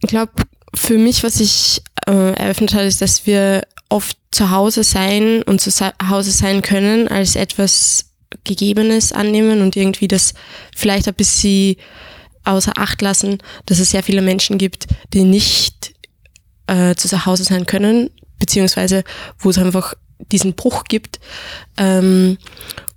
Ich 0.00 0.08
glaube, 0.08 0.32
für 0.74 0.98
mich, 0.98 1.22
was 1.22 1.34
sich 1.34 1.82
äh, 2.06 2.34
eröffnet 2.34 2.74
hat, 2.74 2.82
ist, 2.82 3.00
dass 3.02 3.26
wir 3.26 3.62
oft 3.88 4.16
zu 4.30 4.50
Hause 4.50 4.84
sein 4.84 5.42
und 5.42 5.60
zu 5.60 5.70
Hause 6.08 6.30
sein 6.30 6.62
können 6.62 7.08
als 7.08 7.36
etwas 7.36 8.09
Gegebenes 8.44 9.12
annehmen 9.12 9.60
und 9.62 9.76
irgendwie 9.76 10.08
das 10.08 10.34
vielleicht 10.74 11.08
ein 11.08 11.14
bisschen 11.14 11.76
außer 12.44 12.72
Acht 12.76 13.02
lassen, 13.02 13.38
dass 13.66 13.78
es 13.78 13.90
sehr 13.90 14.02
viele 14.02 14.22
Menschen 14.22 14.58
gibt, 14.58 14.86
die 15.12 15.24
nicht 15.24 15.94
äh, 16.66 16.94
zu 16.94 17.26
Hause 17.26 17.44
sein 17.44 17.66
können, 17.66 18.10
beziehungsweise 18.38 19.04
wo 19.38 19.50
es 19.50 19.58
einfach 19.58 19.94
diesen 20.32 20.54
Bruch 20.54 20.84
gibt. 20.84 21.20
Ähm, 21.76 22.38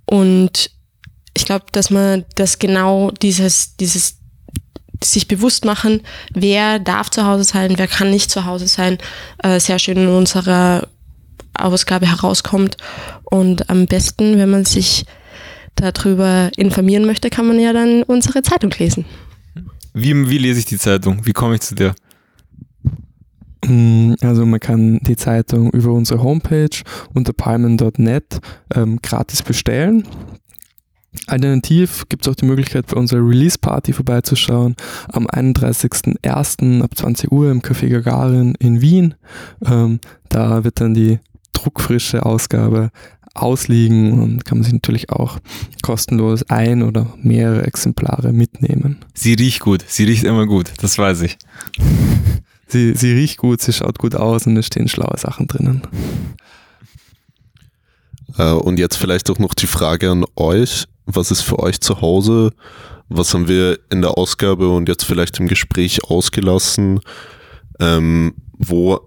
und 0.06 0.70
ich 1.36 1.44
glaube, 1.44 1.66
dass 1.72 1.90
man 1.90 2.24
das 2.36 2.58
genau 2.58 3.10
dieses, 3.10 3.76
dieses 3.76 4.18
sich 5.02 5.28
bewusst 5.28 5.64
machen, 5.64 6.00
wer 6.32 6.78
darf 6.78 7.10
zu 7.10 7.26
Hause 7.26 7.44
sein, 7.44 7.74
wer 7.76 7.88
kann 7.88 8.10
nicht 8.10 8.30
zu 8.30 8.46
Hause 8.46 8.68
sein, 8.68 8.98
äh, 9.42 9.60
sehr 9.60 9.78
schön 9.78 9.98
in 9.98 10.08
unserer 10.08 10.88
Ausgabe 11.54 12.06
herauskommt. 12.06 12.76
Und 13.24 13.68
am 13.68 13.86
besten, 13.86 14.38
wenn 14.38 14.50
man 14.50 14.64
sich 14.64 15.04
darüber 15.76 16.50
informieren 16.56 17.06
möchte, 17.06 17.30
kann 17.30 17.46
man 17.46 17.58
ja 17.58 17.72
dann 17.72 18.02
unsere 18.02 18.42
Zeitung 18.42 18.70
lesen. 18.78 19.04
Wie, 19.92 20.28
wie 20.28 20.38
lese 20.38 20.58
ich 20.58 20.66
die 20.66 20.78
Zeitung? 20.78 21.24
Wie 21.24 21.32
komme 21.32 21.54
ich 21.54 21.60
zu 21.60 21.74
der? 21.74 21.94
Mm, 23.66 24.14
also 24.20 24.44
man 24.44 24.60
kann 24.60 24.98
die 24.98 25.16
Zeitung 25.16 25.70
über 25.70 25.92
unsere 25.92 26.22
Homepage 26.22 26.82
unter 27.12 27.32
palmen.net 27.32 28.40
ähm, 28.74 29.00
gratis 29.02 29.42
bestellen. 29.42 30.04
Alternativ 31.26 32.08
gibt 32.08 32.26
es 32.26 32.30
auch 32.30 32.34
die 32.34 32.44
Möglichkeit, 32.44 32.88
bei 32.88 32.96
unserer 32.96 33.26
Release-Party 33.26 33.92
vorbeizuschauen 33.92 34.74
am 35.12 35.26
31.01. 35.26 36.82
ab 36.82 36.90
20 36.94 37.30
Uhr 37.30 37.50
im 37.50 37.62
Café 37.62 37.88
Gagarin 37.88 38.54
in 38.58 38.80
Wien. 38.80 39.14
Ähm, 39.64 40.00
da 40.28 40.64
wird 40.64 40.80
dann 40.80 40.92
die 40.92 41.20
druckfrische 41.52 42.26
Ausgabe 42.26 42.90
ausliegen 43.34 44.20
und 44.20 44.44
kann 44.44 44.58
man 44.58 44.64
sich 44.64 44.72
natürlich 44.72 45.10
auch 45.10 45.38
kostenlos 45.82 46.44
ein 46.44 46.82
oder 46.82 47.12
mehrere 47.20 47.66
Exemplare 47.66 48.32
mitnehmen. 48.32 48.98
Sie 49.12 49.34
riecht 49.34 49.60
gut, 49.60 49.84
sie 49.86 50.04
riecht 50.04 50.24
immer 50.24 50.46
gut, 50.46 50.72
das 50.78 50.96
weiß 50.96 51.22
ich. 51.22 51.36
sie, 52.68 52.94
sie 52.94 53.12
riecht 53.12 53.38
gut, 53.38 53.60
sie 53.60 53.72
schaut 53.72 53.98
gut 53.98 54.14
aus 54.14 54.46
und 54.46 54.56
es 54.56 54.66
stehen 54.66 54.88
schlaue 54.88 55.18
Sachen 55.18 55.48
drinnen. 55.48 55.82
Äh, 58.38 58.52
und 58.52 58.78
jetzt 58.78 58.96
vielleicht 58.96 59.28
auch 59.30 59.38
noch 59.38 59.54
die 59.54 59.66
Frage 59.66 60.10
an 60.10 60.24
euch. 60.36 60.84
Was 61.06 61.30
ist 61.30 61.42
für 61.42 61.58
euch 61.58 61.80
zu 61.80 62.00
Hause? 62.00 62.52
Was 63.08 63.34
haben 63.34 63.48
wir 63.48 63.78
in 63.90 64.00
der 64.00 64.16
Ausgabe 64.16 64.68
und 64.68 64.88
jetzt 64.88 65.04
vielleicht 65.04 65.38
im 65.38 65.48
Gespräch 65.48 66.04
ausgelassen? 66.04 67.00
Ähm, 67.78 68.34
wo, 68.56 69.00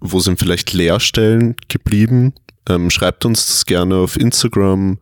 wo 0.00 0.20
sind 0.20 0.38
vielleicht 0.38 0.72
Leerstellen 0.72 1.56
geblieben? 1.68 2.34
Ähm, 2.68 2.90
schreibt 2.90 3.24
uns 3.24 3.46
das 3.46 3.66
gerne 3.66 3.96
auf 3.96 4.16
Instagram, 4.16 4.98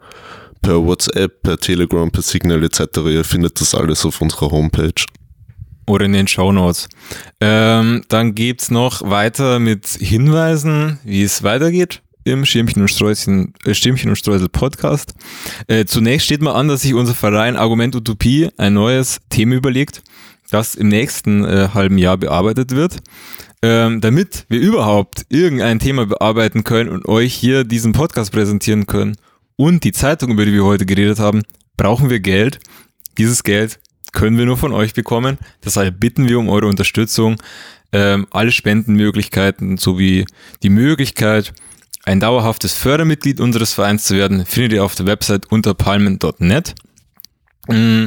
per 0.63 0.85
WhatsApp, 0.85 1.43
per 1.43 1.59
Telegram, 1.59 2.11
per 2.11 2.23
Signal 2.23 2.65
etc. 2.65 2.81
Ihr 3.07 3.25
findet 3.25 3.61
das 3.61 3.75
alles 3.75 4.05
auf 4.05 4.21
unserer 4.21 4.51
Homepage. 4.51 5.05
Oder 5.87 6.07
in 6.07 6.13
den 6.13 6.27
Show 6.27 6.51
Notes. 6.51 6.89
Ähm, 7.41 8.03
dann 8.09 8.35
geht's 8.35 8.71
noch 8.71 9.09
weiter 9.09 9.61
mit 9.61 9.87
Hinweisen, 9.87 10.99
wie 11.05 11.23
es 11.23 11.43
weitergeht 11.43 12.03
im 12.27 12.45
Schirmchen 12.45 12.83
und 12.83 12.89
Sträußchen, 12.89 13.55
äh, 13.65 13.73
Stimmchen 13.73 14.11
und 14.11 14.17
Streusel 14.17 14.49
Podcast. 14.49 15.15
Äh, 15.69 15.85
zunächst 15.85 16.27
steht 16.27 16.43
mal 16.43 16.55
an, 16.55 16.69
dass 16.69 16.83
sich 16.83 16.93
unser 16.93 17.15
Verein 17.15 17.57
Argument 17.57 17.95
Utopie 17.95 18.51
ein 18.57 18.75
neues 18.75 19.21
Thema 19.31 19.55
überlegt, 19.55 20.03
das 20.51 20.75
im 20.75 20.89
nächsten 20.89 21.45
äh, 21.45 21.69
halben 21.73 21.99
Jahr 21.99 22.17
bearbeitet 22.17 22.73
wird. 22.73 22.97
Ähm, 23.63 24.01
damit 24.01 24.45
wir 24.49 24.61
überhaupt 24.61 25.27
irgendein 25.29 25.79
Thema 25.79 26.07
bearbeiten 26.07 26.63
können 26.63 26.91
und 26.91 27.07
euch 27.09 27.35
hier 27.35 27.65
diesen 27.65 27.93
Podcast 27.93 28.33
präsentieren 28.33 28.87
können 28.87 29.17
und 29.57 29.85
die 29.85 29.93
Zeitung, 29.93 30.33
über 30.33 30.45
die 30.45 30.53
wir 30.53 30.65
heute 30.65 30.87
geredet 30.87 31.19
haben, 31.19 31.43
brauchen 31.77 32.11
wir 32.11 32.21
Geld. 32.21 32.61
Dieses 33.19 33.43
Geld 33.43 33.81
können 34.13 34.39
wir 34.39 34.47
nur 34.47 34.57
von 34.57 34.73
euch 34.73 34.95
bekommen. 34.95 35.39
Deshalb 35.65 36.01
bitten 36.01 36.29
wir 36.29 36.39
um 36.39 36.49
eure 36.49 36.67
Unterstützung. 36.67 37.37
Ähm, 37.93 38.27
alle 38.31 38.53
Spendenmöglichkeiten 38.53 39.79
sowie 39.79 40.27
die 40.63 40.71
Möglichkeit, 40.71 41.55
ein 42.05 42.21
dauerhaftes 42.21 42.75
Fördermitglied 42.75 43.41
unseres 43.41 43.73
Vereins 43.73 44.05
zu 44.05 44.15
werden, 44.15 44.47
findet 44.47 44.73
ihr 44.73 44.85
auf 44.85 44.95
der 44.95 45.07
Website 45.07 45.47
unter 45.51 45.75
palmen.net. 45.75 46.75
Mm, 47.69 48.07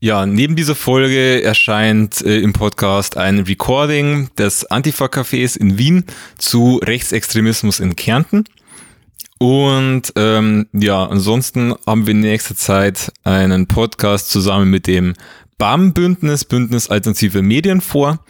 ja, 0.00 0.26
neben 0.26 0.54
dieser 0.54 0.76
Folge 0.76 1.42
erscheint 1.42 2.24
äh, 2.24 2.38
im 2.38 2.52
Podcast 2.52 3.16
ein 3.16 3.40
Recording 3.40 4.28
des 4.38 4.64
Antifa-Cafés 4.70 5.58
in 5.58 5.76
Wien 5.76 6.04
zu 6.36 6.80
Rechtsextremismus 6.84 7.80
in 7.80 7.96
Kärnten. 7.96 8.44
Und 9.38 10.12
ähm, 10.14 10.66
ja, 10.72 11.04
ansonsten 11.04 11.74
haben 11.84 12.06
wir 12.06 12.12
in 12.12 12.20
nächster 12.20 12.54
Zeit 12.54 13.12
einen 13.24 13.66
Podcast 13.66 14.30
zusammen 14.30 14.70
mit 14.70 14.86
dem 14.86 15.14
BAM-Bündnis, 15.58 16.44
Bündnis 16.44 16.90
Alternative 16.90 17.42
Medien 17.42 17.80
vor. 17.80 18.24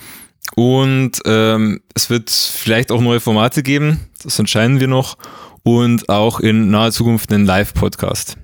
Und 0.55 1.21
ähm, 1.27 1.83
es 1.95 2.09
wird 2.09 2.31
vielleicht 2.31 2.91
auch 2.91 3.03
neue 3.03 3.21
Formate 3.21 3.63
geben, 3.63 4.01
das 4.23 4.39
entscheiden 4.39 4.81
wir 4.81 4.89
noch. 4.89 5.19
Und 5.65 6.09
auch 6.09 6.41
in 6.41 6.71
naher 6.71 6.93
Zukunft 6.93 7.31
einen 7.31 7.45
Live-Podcast. 7.45 8.39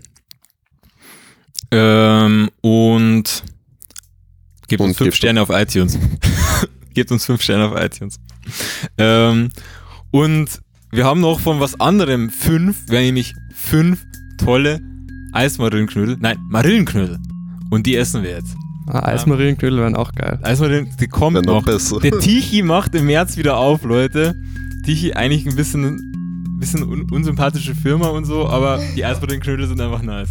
Ähm, 1.76 2.50
und 2.60 3.42
gebt 4.68 4.80
uns 4.80 4.96
fünf 4.96 5.16
Sterne 5.16 5.42
auf 5.42 5.50
iTunes. 5.50 5.98
gebt 6.94 7.10
uns 7.10 7.24
fünf 7.24 7.42
Sterne 7.42 7.64
auf 7.64 7.76
iTunes. 7.76 8.20
Ähm, 8.96 9.50
und 10.12 10.60
wir 10.92 11.04
haben 11.04 11.20
noch 11.20 11.40
von 11.40 11.58
was 11.58 11.80
anderem 11.80 12.30
fünf, 12.30 12.88
wir 12.88 12.98
haben 12.98 13.06
nämlich 13.06 13.34
fünf 13.52 14.04
tolle 14.38 14.80
Eismarillenknödel, 15.32 16.16
nein, 16.20 16.38
Marillenknödel. 16.48 17.18
Und 17.70 17.86
die 17.86 17.96
essen 17.96 18.22
wir 18.22 18.30
jetzt. 18.30 18.54
Ah, 18.86 19.08
Eismarillenknödel 19.08 19.80
wären 19.80 19.96
auch 19.96 20.12
geil. 20.12 20.38
Eismarillen, 20.42 20.94
die 21.00 21.08
kommen 21.08 21.44
noch. 21.44 21.62
noch. 21.62 21.64
Besser. 21.64 21.98
Der 21.98 22.20
Tichy 22.20 22.62
macht 22.62 22.94
im 22.94 23.06
März 23.06 23.36
wieder 23.36 23.56
auf, 23.56 23.82
Leute. 23.82 24.36
Tichy 24.84 25.14
eigentlich 25.14 25.44
ein 25.46 25.56
bisschen, 25.56 26.56
bisschen 26.60 26.84
un 26.84 27.10
unsympathische 27.10 27.74
Firma 27.74 28.08
und 28.08 28.26
so, 28.26 28.48
aber 28.48 28.80
die 28.94 29.04
Eismarillenknödel 29.04 29.66
sind 29.66 29.80
einfach 29.80 30.02
nice 30.02 30.30